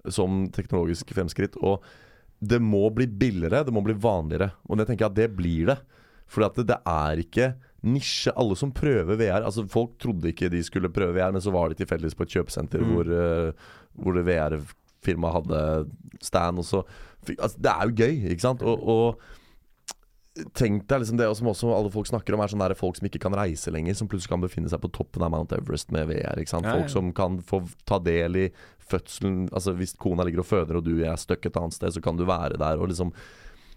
[0.09, 1.55] som teknologiske fremskritt.
[1.63, 1.81] Og
[2.41, 4.51] det må bli billigere, det må bli vanligere.
[4.69, 5.77] Og det tenker jeg at det blir det.
[6.27, 8.33] For det, det er ikke nisje.
[8.35, 11.69] Alle som prøver VR Altså Folk trodde ikke de skulle prøve VR, men så var
[11.69, 12.93] de tilfeldigvis på et kjøpesenter Mm.
[12.93, 13.51] hvor, uh,
[13.95, 15.89] hvor det VR-firmaet hadde
[16.21, 16.57] stand.
[16.59, 16.83] Og så
[17.39, 18.61] altså, Det er jo gøy, ikke sant?
[18.61, 19.19] Og, og
[20.55, 23.07] Tenk deg liksom det som også alle folk snakker om, er sånne der folk som
[23.09, 26.07] ikke kan reise lenger, som plutselig kan befinne seg på toppen av Mount Everest med
[26.07, 26.39] VR.
[26.39, 26.63] ikke sant?
[26.69, 26.79] Ja, ja.
[26.79, 27.59] Folk som kan få
[27.89, 28.45] ta del i
[28.89, 29.49] fødselen.
[29.51, 32.15] Altså Hvis kona ligger og føder og du er stuck et annet sted, så kan
[32.15, 33.11] du være der og liksom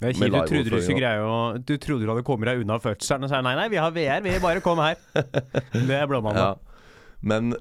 [0.02, 0.32] Det er kjipt.
[0.34, 3.30] Du trodde du skulle greie å Du trodde du hadde kommet deg unna fødselen, og
[3.30, 4.98] så er nei, nei, vi har VR, vi bare kom her.
[5.88, 6.58] Det er blåmandag.
[6.58, 6.88] Ja.
[7.22, 7.54] Men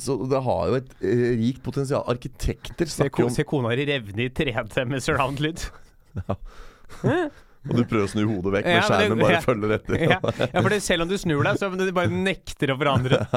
[0.00, 2.04] Så det har jo et eh, rikt potensial.
[2.08, 5.64] Arkitekter snakker om se kona di revne i 3D med surround-lyd.
[7.62, 9.42] Og du prøver å snu hodet vekk, men Ja, men skjermen bare ja.
[9.44, 10.00] følger etter.
[10.02, 13.24] Ja, ja, for det, selv om du snur deg, så det bare nekter å forandre.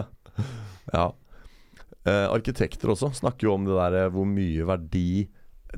[0.94, 1.08] Ja.
[2.06, 5.24] Eh, arkitekter også snakker jo om det der eh, hvor mye verdi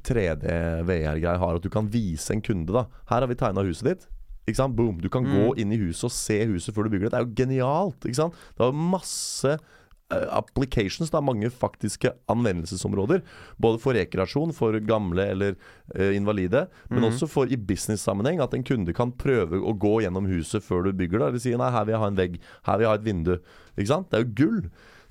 [0.06, 1.58] 3D-VR-greier har.
[1.58, 4.08] At du kan vise en kunde da Her har vi tegna huset ditt.
[4.48, 4.78] Ikke sant?
[4.78, 5.02] Boom.
[5.04, 7.16] Du kan gå inn i huset og se huset før du bygger det.
[7.16, 8.08] Det er jo genialt.
[8.08, 8.38] Ikke sant?
[8.56, 13.26] Det er masse eh, applications, da, mange faktiske anvendelsesområder.
[13.60, 18.40] Både for rekreasjon for gamle eller uh, invalide, men også for i business-sammenheng.
[18.44, 21.32] At en kunde kan prøve å gå gjennom huset før du bygger det.
[21.34, 22.40] Eller si nei, her vil jeg ha en vegg,
[22.70, 23.36] her vil jeg ha et vindu.
[23.76, 24.08] Ikke sant?
[24.12, 24.62] Det er jo gull.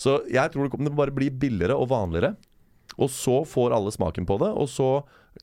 [0.01, 2.37] Så jeg tror det kommer til å bare bli billigere og vanligere.
[2.99, 4.91] Og så får alle smaken på det, og så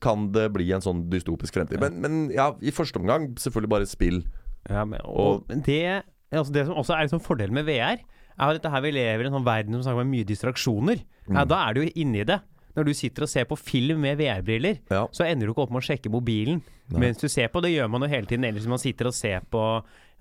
[0.02, 1.78] kan det bli en sånn dystopisk fremtid.
[1.80, 4.24] Men, men ja, i første omgang selvfølgelig bare spill.
[4.68, 6.02] Ja, men, og, men det,
[6.34, 8.00] altså det som også er liksom fordelen med VR,
[8.34, 11.04] er at dette her vi lever i en sånn verden som snakker med mye distraksjoner.
[11.30, 12.40] Ja, da er du jo inni det.
[12.74, 15.04] Når du sitter og ser på film med VR-briller, Ja.
[15.14, 16.58] så ender du ikke opp med å sjekke mobilen
[16.90, 17.62] mens du ser på.
[17.62, 18.42] Det gjør man jo hele tiden.
[18.48, 19.62] Ellers man sitter og ser på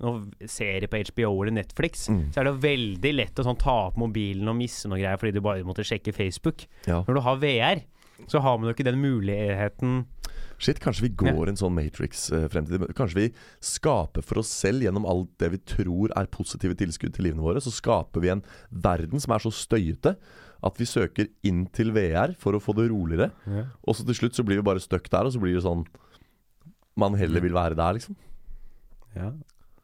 [0.03, 3.99] noen serie på HBO eller Netflix, så er det veldig lett å sånn, ta opp
[4.01, 6.67] mobilen og misse noe greier fordi du bare måtte sjekke Facebook.
[6.87, 7.01] Ja.
[7.07, 7.83] Når du har VR,
[8.29, 10.03] så har man jo ikke den muligheten
[10.63, 12.85] Shit, kanskje vi går en sånn Matrix-fremtid.
[12.95, 13.25] Kanskje vi
[13.63, 17.59] skaper for oss selv gjennom alt det vi tror er positive tilskudd til livene våre,
[17.59, 20.15] så skaper vi en verden som er så støyete
[20.63, 23.33] at vi søker inn til VR for å få det roligere.
[23.43, 23.65] Ja.
[23.83, 25.83] Og så til slutt så blir vi bare stuck der, og så blir det sånn
[26.95, 28.15] Man heller vil være der, liksom.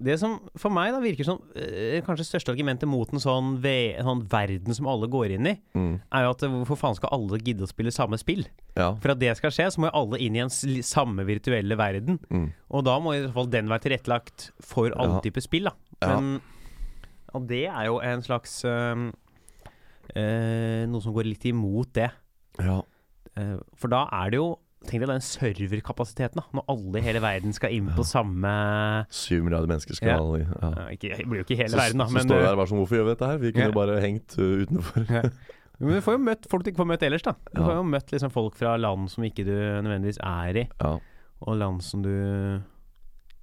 [0.01, 3.97] Det som for meg da virker som øh, kanskje største argumentet mot en sånn, ve
[3.99, 5.99] sånn verden som alle går inn i, Mm.
[6.15, 8.45] er jo at øh, hvorfor faen skal alle gidde å spille samme spill?
[8.77, 8.93] Ja.
[9.03, 10.49] For at det skal skje, så må jo alle inn i en
[10.87, 12.19] samme virtuelle verden.
[12.31, 12.47] Mm.
[12.71, 15.25] Og da må i hvert fall den være tilrettelagt for alle Ja.
[15.27, 15.75] typer spill, da.
[16.01, 16.39] Ja.
[17.35, 19.09] Og det er jo en slags øhm,
[20.15, 22.09] øh, Noe som går litt imot det.
[22.59, 22.81] ja.
[23.37, 24.57] Eh, for da er det jo
[24.89, 26.45] Tenk deg den serverkapasiteten, da.
[26.57, 28.51] Når alle i hele verden skal inn på samme
[29.13, 30.47] Syv milliarder mennesker skal Ja.
[30.49, 30.71] ja.
[30.79, 32.07] ja, ikke, Det blir jo ikke hele Så, verden, da.
[32.09, 33.37] Men, så står vi her bare sånn Hvorfor gjør vi dette her?
[33.43, 35.05] Vi kunne bare hengt uh, utenfor.
[35.79, 37.35] men du får jo møtt folk du ikke får møtt ellers, da.
[37.53, 40.95] Du får jo møtt liksom folk fra land som ikke du nødvendigvis er i, Ja.
[41.45, 42.09] og land som du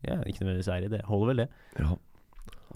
[0.04, 0.90] ja, ikke nødvendigvis er i.
[0.92, 1.48] Det holder vel, det.
[1.80, 1.94] ja.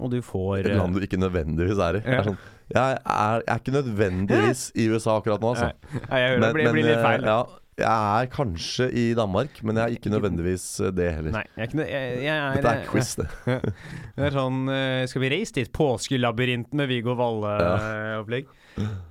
[0.01, 2.01] Og du får Et land du ikke nødvendigvis er i.
[2.07, 2.21] Ja.
[2.21, 2.37] Er sånn,
[2.71, 5.67] jeg, er, jeg er ikke nødvendigvis i USA akkurat nå, altså.
[6.07, 7.27] Nei, jeg hører det blir, blir litt eh, feil.
[7.27, 7.41] ja,
[7.81, 11.35] jeg er kanskje i Danmark, men jeg er ikke nødvendigvis eh, det heller.
[11.35, 13.27] Nei, jeg er ikke jeg, jeg er, Dette er quiz, det.
[14.15, 15.71] Det er sånn eh, Skal vi reise dit?
[15.75, 18.49] Påskelabyrinten med Viggo Valle-opplegg.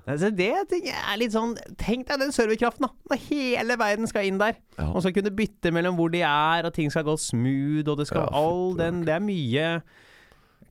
[0.09, 2.95] Altså, det er litt sånn Tenk deg den serverkraften, da!
[3.13, 4.57] Når hele verden skal inn der.
[4.79, 4.89] Ja.
[4.95, 8.09] Og så kunne bytte mellom hvor de er, og ting skal gå smooth, og det
[8.11, 9.67] skal Ja, all den Det er mye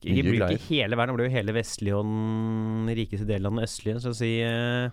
[0.00, 3.68] Ikke ikke hele verden, det blir jo hele vestlige og den rikeste delen av den
[3.68, 4.00] østlige.
[4.00, 4.88] Så å si eh,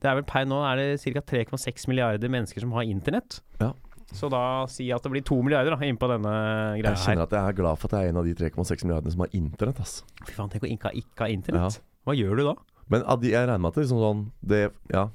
[0.00, 1.20] Det er vel per nå er det ca.
[1.20, 3.40] 3,6 milliarder mennesker som har internett.
[3.60, 3.72] Ja.
[4.14, 6.32] Så da si at det blir to milliarder da innpå denne
[6.80, 8.84] greia Jeg kjenner at jeg er glad for at jeg er en av de 3,6
[8.86, 9.80] milliardene som har internett.
[9.80, 10.02] ass.
[10.24, 11.80] Fy faen, tenk å ikke, ha- internett.
[12.06, 12.54] Hva gjør du da?
[12.88, 15.08] Men jeg regner med at det liksom sånn det, Ja.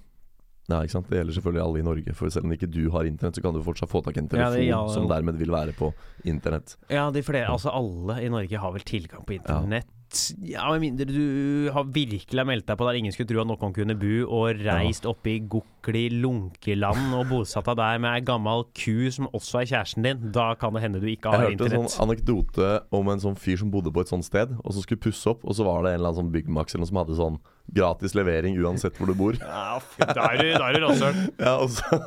[0.69, 1.09] Ja, ikke sant?
[1.09, 2.13] Det gjelder selvfølgelig alle i Norge.
[2.15, 4.29] For selv om ikke du har internett, så kan du fortsatt få tak i en
[4.31, 6.77] Ja, telefon det- ja, som dermed vil være på internett.
[6.89, 9.84] Ja, de flere, altså alle i Norge har vel tilgang på internett.
[10.45, 13.76] Ja, Med mindre du har virkelig meldt deg på der ingen skulle tro at noen
[13.76, 15.39] kunne bo, og reist opp i
[15.84, 20.21] Gokli lunkeland og bosatt deg der med ei gammel ku som også er kjæresten din.
[20.31, 21.59] Da kan det hende du ikke har internett.
[21.59, 24.53] Jeg hørte en sånn anekdote om en sånn fyr som bodde på et sånt sted,
[24.63, 26.86] og så skulle pusse opp, og så var det en eller annen sånn byggmaks eller
[26.86, 27.41] noe som hadde sånn
[27.73, 29.36] gratis levering uansett hvor du bor.
[29.39, 31.19] Ja, da er du, er rasshøl.
[31.43, 31.99] Ja, og så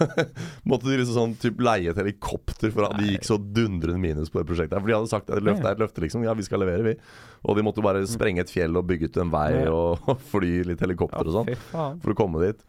[0.70, 4.30] måtte de liksom sånn typ leie et helikopter for at de gikk så dundrende minus
[4.30, 4.78] på det prosjektet.
[4.78, 6.26] For de hadde sagt at et løfte er et løfte, liksom.
[6.26, 6.96] Ja, vi skal levere, vi.
[7.42, 10.82] Og de måtte bare sprenge et fjell og bygge ut en vei og fly litt
[10.86, 12.62] helikopter og sånn for å komme dit.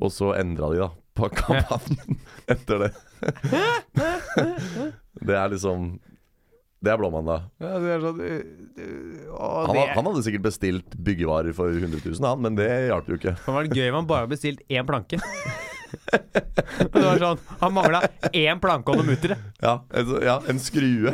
[0.00, 0.88] Og så endra de da
[1.18, 2.16] på kampanjen
[2.52, 2.92] etter det.
[5.26, 5.92] det er liksom
[6.82, 7.44] Det er blåmandag.
[7.62, 8.30] Ja, det er sånn uh,
[8.80, 12.66] uh, å, Han, det han hadde sikkert bestilt byggevarer for 100 000, han, men det
[12.88, 13.36] hjalp jo ikke.
[13.36, 15.20] Det kan være gøy om han bare bestilt én planke.
[16.92, 18.00] Det var sånn Han mangla
[18.32, 19.36] én planke og noen muttere.
[19.62, 21.12] Ja, en, ja, en skrue.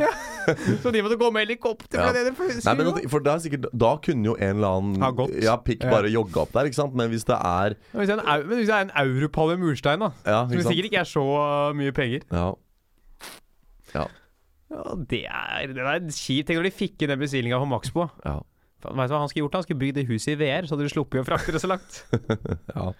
[0.81, 2.11] Så de måtte gå med helikopter Ja.
[2.15, 5.11] det for Nei, men, for det er sikkert, Da kunne jo en eller annen Ha
[5.19, 5.35] gått.
[5.43, 5.91] Ja, pikk Ja.
[5.93, 6.95] bare jogga opp der, ikke sant?
[6.97, 8.95] Men hvis det er Men hvis det er en, au- men hvis det er en
[9.05, 10.73] europalle murstein, da Ja, som ikke sant?
[10.73, 12.47] sikkert ikke er så uh, mye penger Ja.
[13.95, 14.05] ja,
[15.09, 16.47] Det er Det er kjipt.
[16.49, 18.09] Tenk når de fikk inn den bestillinga på Maxbo.
[18.25, 18.39] Ja.
[18.79, 19.55] Vet du hva han skulle gjort?
[19.59, 21.67] Han skulle bygd det huset i VR, så hadde de sluppet å frakte det så
[21.67, 21.97] langt.
[22.75, 22.93] ja.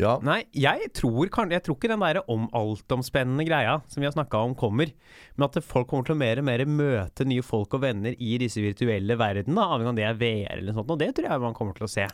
[0.00, 4.08] Ja, Nei, jeg tror, kan, jeg tror ikke den der om altomspennende greia som vi
[4.08, 4.92] har snakka om, kommer.
[5.36, 8.36] Men at folk kommer til å mer og mer møte nye folk og venner i
[8.40, 10.94] disse virtuelle verden, da, avhengig av om det er VR eller noe sånt.
[10.96, 12.08] Og det tror jeg man kommer til å se.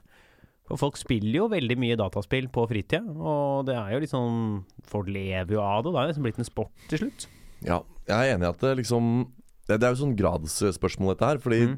[0.66, 4.39] For folk spiller jo veldig mye dataspill på fritida, og det er jo sånn
[4.91, 5.93] Folk lever jo av det.
[5.95, 7.26] Det er liksom blitt en sport til slutt.
[7.66, 9.12] Ja, jeg er enig i at det liksom
[9.66, 11.39] Det, det er jo sånn gradsspørsmål dette her.
[11.43, 11.76] Fordi Mm.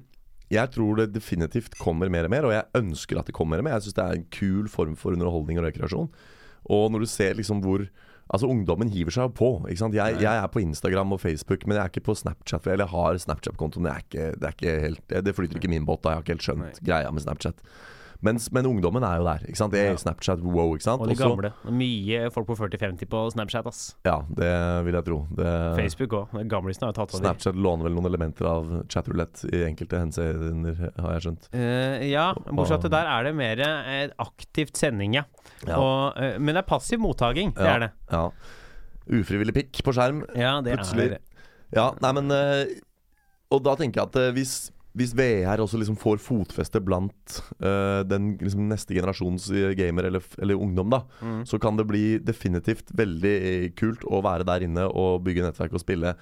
[0.53, 3.65] Jeg tror det definitivt kommer mer og mer, og jeg ønsker at det kommer mer
[3.65, 3.79] og mer.
[3.79, 6.09] Jeg syns det er en kul form for underholdning og rekreasjon.
[6.73, 7.89] Og når du ser liksom hvor
[8.29, 9.47] Altså Ungdommen hiver seg på.
[9.73, 9.95] Ikke sant?
[9.97, 12.67] Jeg, jeg er på Instagram og Facebook, men jeg er ikke på Snapchat.
[12.69, 14.51] Eller jeg har Snapchat-konto, men jeg ikke, det,
[15.09, 16.03] det, det flyter ikke min båt.
[16.05, 16.75] da Jeg har ikke helt skjønt Nei.
[16.85, 17.63] greia med Snapchat.
[18.27, 19.43] Mens, men ungdommen er jo der.
[19.47, 19.71] Ikke sant?
[19.71, 19.95] Det er.
[20.01, 20.73] Snapchat, wow.
[20.75, 21.03] Ikke sant?
[21.05, 21.53] Og de Også- gamle.
[21.71, 23.83] Mye folk på 40-50 på Snapchat, ass.
[24.05, 24.49] Ja, det
[24.89, 25.19] vil jeg tro.
[25.39, 26.35] Det, Facebook òg.
[26.51, 27.23] Gamlisene har jo tatt over.
[27.23, 31.47] Snapchat låner vel noen elementer av chatrulett i enkelte henseender, har jeg skjønt.
[31.55, 35.23] Uh, ja, bortsett fra der er det mer eh, aktivt sending, ja.
[35.69, 37.91] Og, uh, men det er passiv mottaking, det er det.
[38.11, 38.25] Ja.
[39.09, 40.25] Ufrivillig pikk på skjerm.
[40.37, 41.13] Ja, det Plutselig.
[41.13, 41.19] er
[41.77, 42.65] Ja, nei, men uh,
[43.55, 44.57] Og da tenker jeg at hvis,
[44.99, 50.25] hvis VR også liksom får fotfeste blant uh, den liksom neste generasjons eh, gamer, eller,
[50.43, 51.45] eller ungdom, da, Mm.
[51.47, 55.75] så kan det bli definitivt veldig eh, kult å være der inne og bygge nettverk
[55.79, 56.15] og spille.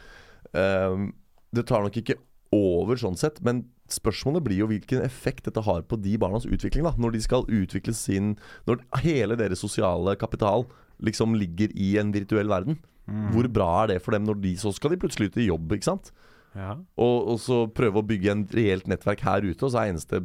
[0.53, 1.09] Uh,
[1.57, 2.19] det tar nok ikke
[2.55, 6.85] over sånn sett, men spørsmålet blir jo hvilken effekt dette har på de barnas utvikling.
[6.87, 10.67] da Når de skal utvikle sin Når hele deres sosiale kapital
[11.03, 12.79] liksom ligger i en virtuell verden.
[13.07, 13.31] Mm.
[13.35, 15.73] Hvor bra er det for dem når de så skal de plutselig ut i jobb,
[15.77, 16.11] ikke sant?
[16.57, 16.73] Ja.
[16.97, 20.23] Og, og så prøve å bygge en reelt nettverk her ute, og så er eneste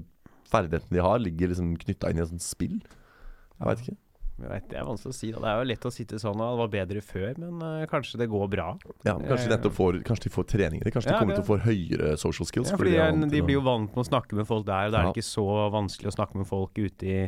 [0.51, 2.79] ferdigheten de har, ligger liksom knytta inn i et sånt spill.
[2.81, 3.97] Jeg veit ikke.
[4.41, 5.27] Jeg vet, det er vanskelig å si.
[5.29, 5.41] Da.
[5.43, 8.17] Det er jo lett å sitte sånn og det var bedre før, men uh, kanskje
[8.23, 8.67] det går bra.
[9.05, 10.93] Ja, kanskje, de får, kanskje de får treninger.
[10.95, 12.71] Kanskje Ja, de kommer det- til å få høyere social skills.
[12.73, 14.95] Ja, fordi fordi de de, blir jo vant med å snakke med folk der, og
[14.95, 17.21] da er det ikke så vanskelig å snakke med folk ute i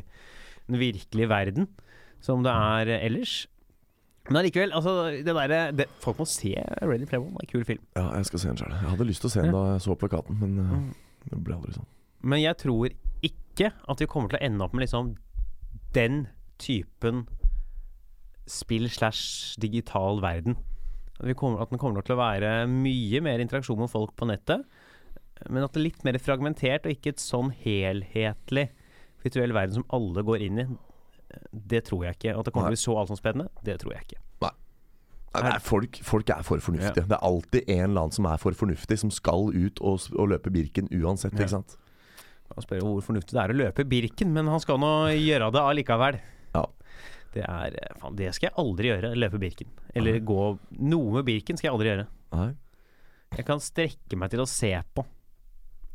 [0.66, 1.70] den virkelige verden
[2.24, 3.48] som det er ellers.
[4.30, 4.92] Men allikevel, altså
[5.26, 5.34] det
[5.78, 7.36] det, Folk må se Ready Player One.
[7.36, 7.82] Det er en kul film.
[7.96, 8.72] Ja, jeg skal se den sjøl.
[8.72, 10.78] Jeg hadde lyst til å se den da jeg så plakaten, men uh,
[11.28, 11.90] det ble aldri sånn.
[12.24, 12.94] Men jeg tror
[13.28, 15.16] ikke at vi kommer til å ende opp med liksom
[15.94, 16.22] den
[16.62, 17.26] typen
[18.50, 20.56] spill slash digital verden.
[21.20, 24.28] At, vi kommer, at den kommer til å være mye mer interaksjon med folk på
[24.30, 24.64] nettet.
[25.50, 28.70] Men at det er litt mer fragmentert, og ikke et sånn helhetlig
[29.24, 30.68] virtuell verden som alle går inn i.
[31.52, 32.36] Det tror jeg ikke.
[32.38, 34.20] At det kommer til å bli så altomspennende, det tror jeg ikke.
[35.34, 37.08] Nei, nei, folk, folk er for fornuftige.
[37.10, 40.28] Det er alltid en eller annen som er for fornuftig, som skal ut og, og
[40.30, 41.34] løpe Birken uansett.
[41.34, 41.42] Ja.
[41.42, 41.74] Ikke sant?
[42.54, 45.50] Han spør jo hvor fornuftig det er å løpe Birken, men han skal nå gjøre
[45.56, 46.20] det allikevel.
[46.54, 46.64] Ja.
[47.34, 49.14] Det er eh, Faen, det skal jeg aldri gjøre.
[49.18, 49.74] Løpe Birken.
[49.98, 50.38] Eller gå
[50.86, 52.06] Noe med Birken skal jeg aldri gjøre.
[52.38, 52.52] Nei.
[53.34, 55.08] Jeg kan strekke meg til å se på.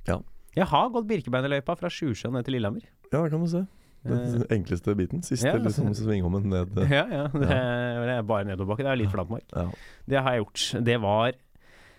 [0.08, 0.18] Ja.
[0.56, 2.90] Jeg har gått Birkebeinerløypa fra Sjusjøen ned til Lillehammer.
[3.12, 3.62] Ja, det kan du se.
[4.06, 5.22] Den Eh, enkleste biten.
[5.26, 6.78] Siste ja, liksom, svinghommen ned.
[6.84, 7.24] eh, ja, ja.
[7.32, 8.84] Det er, det er bare nedoverbakke.
[8.86, 9.46] Det er litt flatmark.
[9.52, 9.64] Ja.
[10.06, 10.66] Det har jeg gjort.
[10.86, 11.32] Det var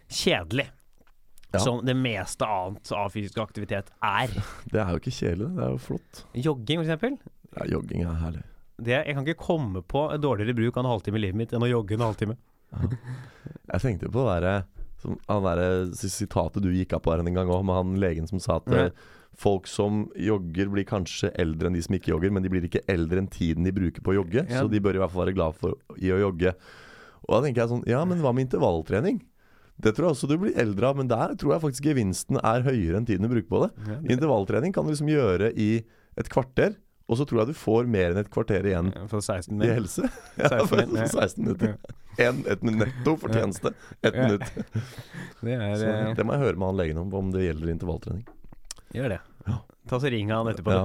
[0.10, 0.68] kjedelig.
[1.52, 1.60] Ja.
[1.64, 4.30] Som det meste annet av fysisk aktivitet er.
[4.72, 6.20] Det er jo ikke kjedelig, det er jo flott.
[6.38, 7.16] Jogging, for eksempel.
[7.58, 8.44] Ja, jogging er herlig.
[8.80, 11.66] Det, jeg kan ikke komme på dårligere bruk av en halvtime i livet mitt enn
[11.66, 12.36] å jogge en halvtime.
[13.74, 14.62] Jeg tenkte på å der,
[15.00, 15.62] som, han der
[15.96, 18.68] sitatet du gikk av på her en gang òg, med han legen som sa at
[18.72, 18.86] Ja.
[18.90, 18.92] eh,
[19.40, 22.82] folk som jogger, blir kanskje eldre enn de som ikke jogger, men de blir ikke
[22.92, 24.44] eldre enn tiden de bruker på å jogge.
[24.50, 24.62] Ja.
[24.64, 26.52] Så de bør i hvert fall være glad for i å jogge.
[27.28, 29.22] Og da tenker jeg sånn Ja, men hva med intervalltrening?
[29.80, 32.66] Det tror jeg også du blir eldre av, men der tror jeg faktisk gevinsten er
[32.66, 33.72] høyere enn tiden du bruker på det.
[34.12, 35.86] Intervalltrening kan du liksom gjøre i
[36.20, 36.76] et kvarter,
[37.10, 40.06] og så tror jeg du får mer enn et kvarter igjen For 16 i helse.
[40.38, 41.08] Ja, 16 for ja.
[41.10, 41.74] 16 minutter.
[42.20, 43.72] En, et netto fortjeneste.
[44.06, 44.28] Ett Ja.
[44.28, 44.46] minutt.
[45.44, 47.74] Det er Så eh, det må jeg høre med han legen om, om det gjelder
[47.74, 48.24] intervalltrening.
[48.94, 49.20] Gjør det.
[49.48, 49.58] Ja.
[49.90, 50.78] Ta så ring han etterpå.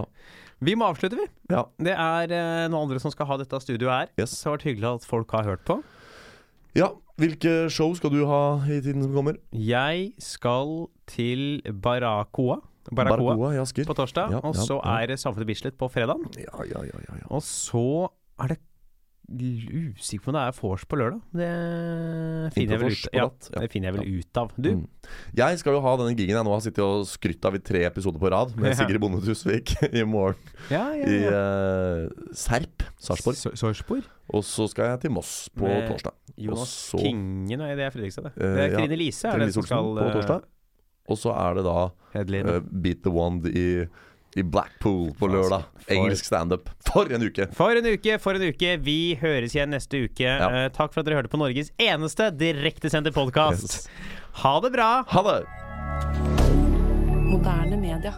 [0.64, 1.26] Vi må avslutte, vi.
[1.52, 1.64] ja.
[1.76, 4.12] Det er eh, noen andre som skal ha dette studioet her.
[4.22, 4.32] Yes.
[4.38, 5.80] Så det har vært hyggelig at folk har hørt på.
[6.78, 6.92] ja.
[7.14, 9.36] Hvilke show skal du ha i tiden som kommer?
[9.54, 12.56] Jeg skal til Baracoa,
[12.90, 13.88] Baracoa Barcoa i Asker.
[13.88, 14.36] på torsdag.
[14.42, 16.20] Og så er det Samfunnet Bislett på fredag.
[16.36, 17.26] Ja, ja, ja, ja, ja.
[17.30, 18.10] Og så
[18.42, 18.60] er det
[19.24, 21.20] usikker på om det er vors på lørdag.
[21.32, 23.26] Det finner jeg vel ut, ja,
[23.62, 24.50] det finner jeg vel ut av.
[24.56, 24.70] Du?
[24.76, 24.82] Mm.
[25.38, 27.84] Jeg skal jo ha denne gigen jeg nå har sittet og skrytt av i tre
[27.88, 30.36] episoder på rad, med Sigrid Bonde Tusvik i morgen
[30.72, 34.04] Ja, ja, i eh, Serp, Sarpsborg.
[34.34, 36.16] Og så skal jeg til Moss på Med torsdag.
[36.40, 38.36] Jonas Kingen, nei, det er Fredrikstad, det.
[38.36, 38.76] Eh, det er.
[38.78, 40.50] Trine Lise er det som skal på eh, torsdag.
[41.08, 42.48] Og så er det da headline.
[42.56, 43.86] eh, Beat the Wand i,
[44.36, 45.64] i Blackpool på lørdag.
[45.84, 46.70] for- Engelsk standup.
[46.88, 47.46] For en uke!
[47.52, 48.76] For en uke, for en uke.
[48.82, 50.24] Vi høres igjen neste uke.
[50.24, 50.48] Ja.
[50.48, 53.62] Uh, takk for at dere hørte på Norges eneste direktesendte podkast.
[53.62, 53.88] Yes.
[54.44, 54.90] Ha det bra!
[55.12, 55.38] Ha det!
[57.24, 58.14] Moderne media.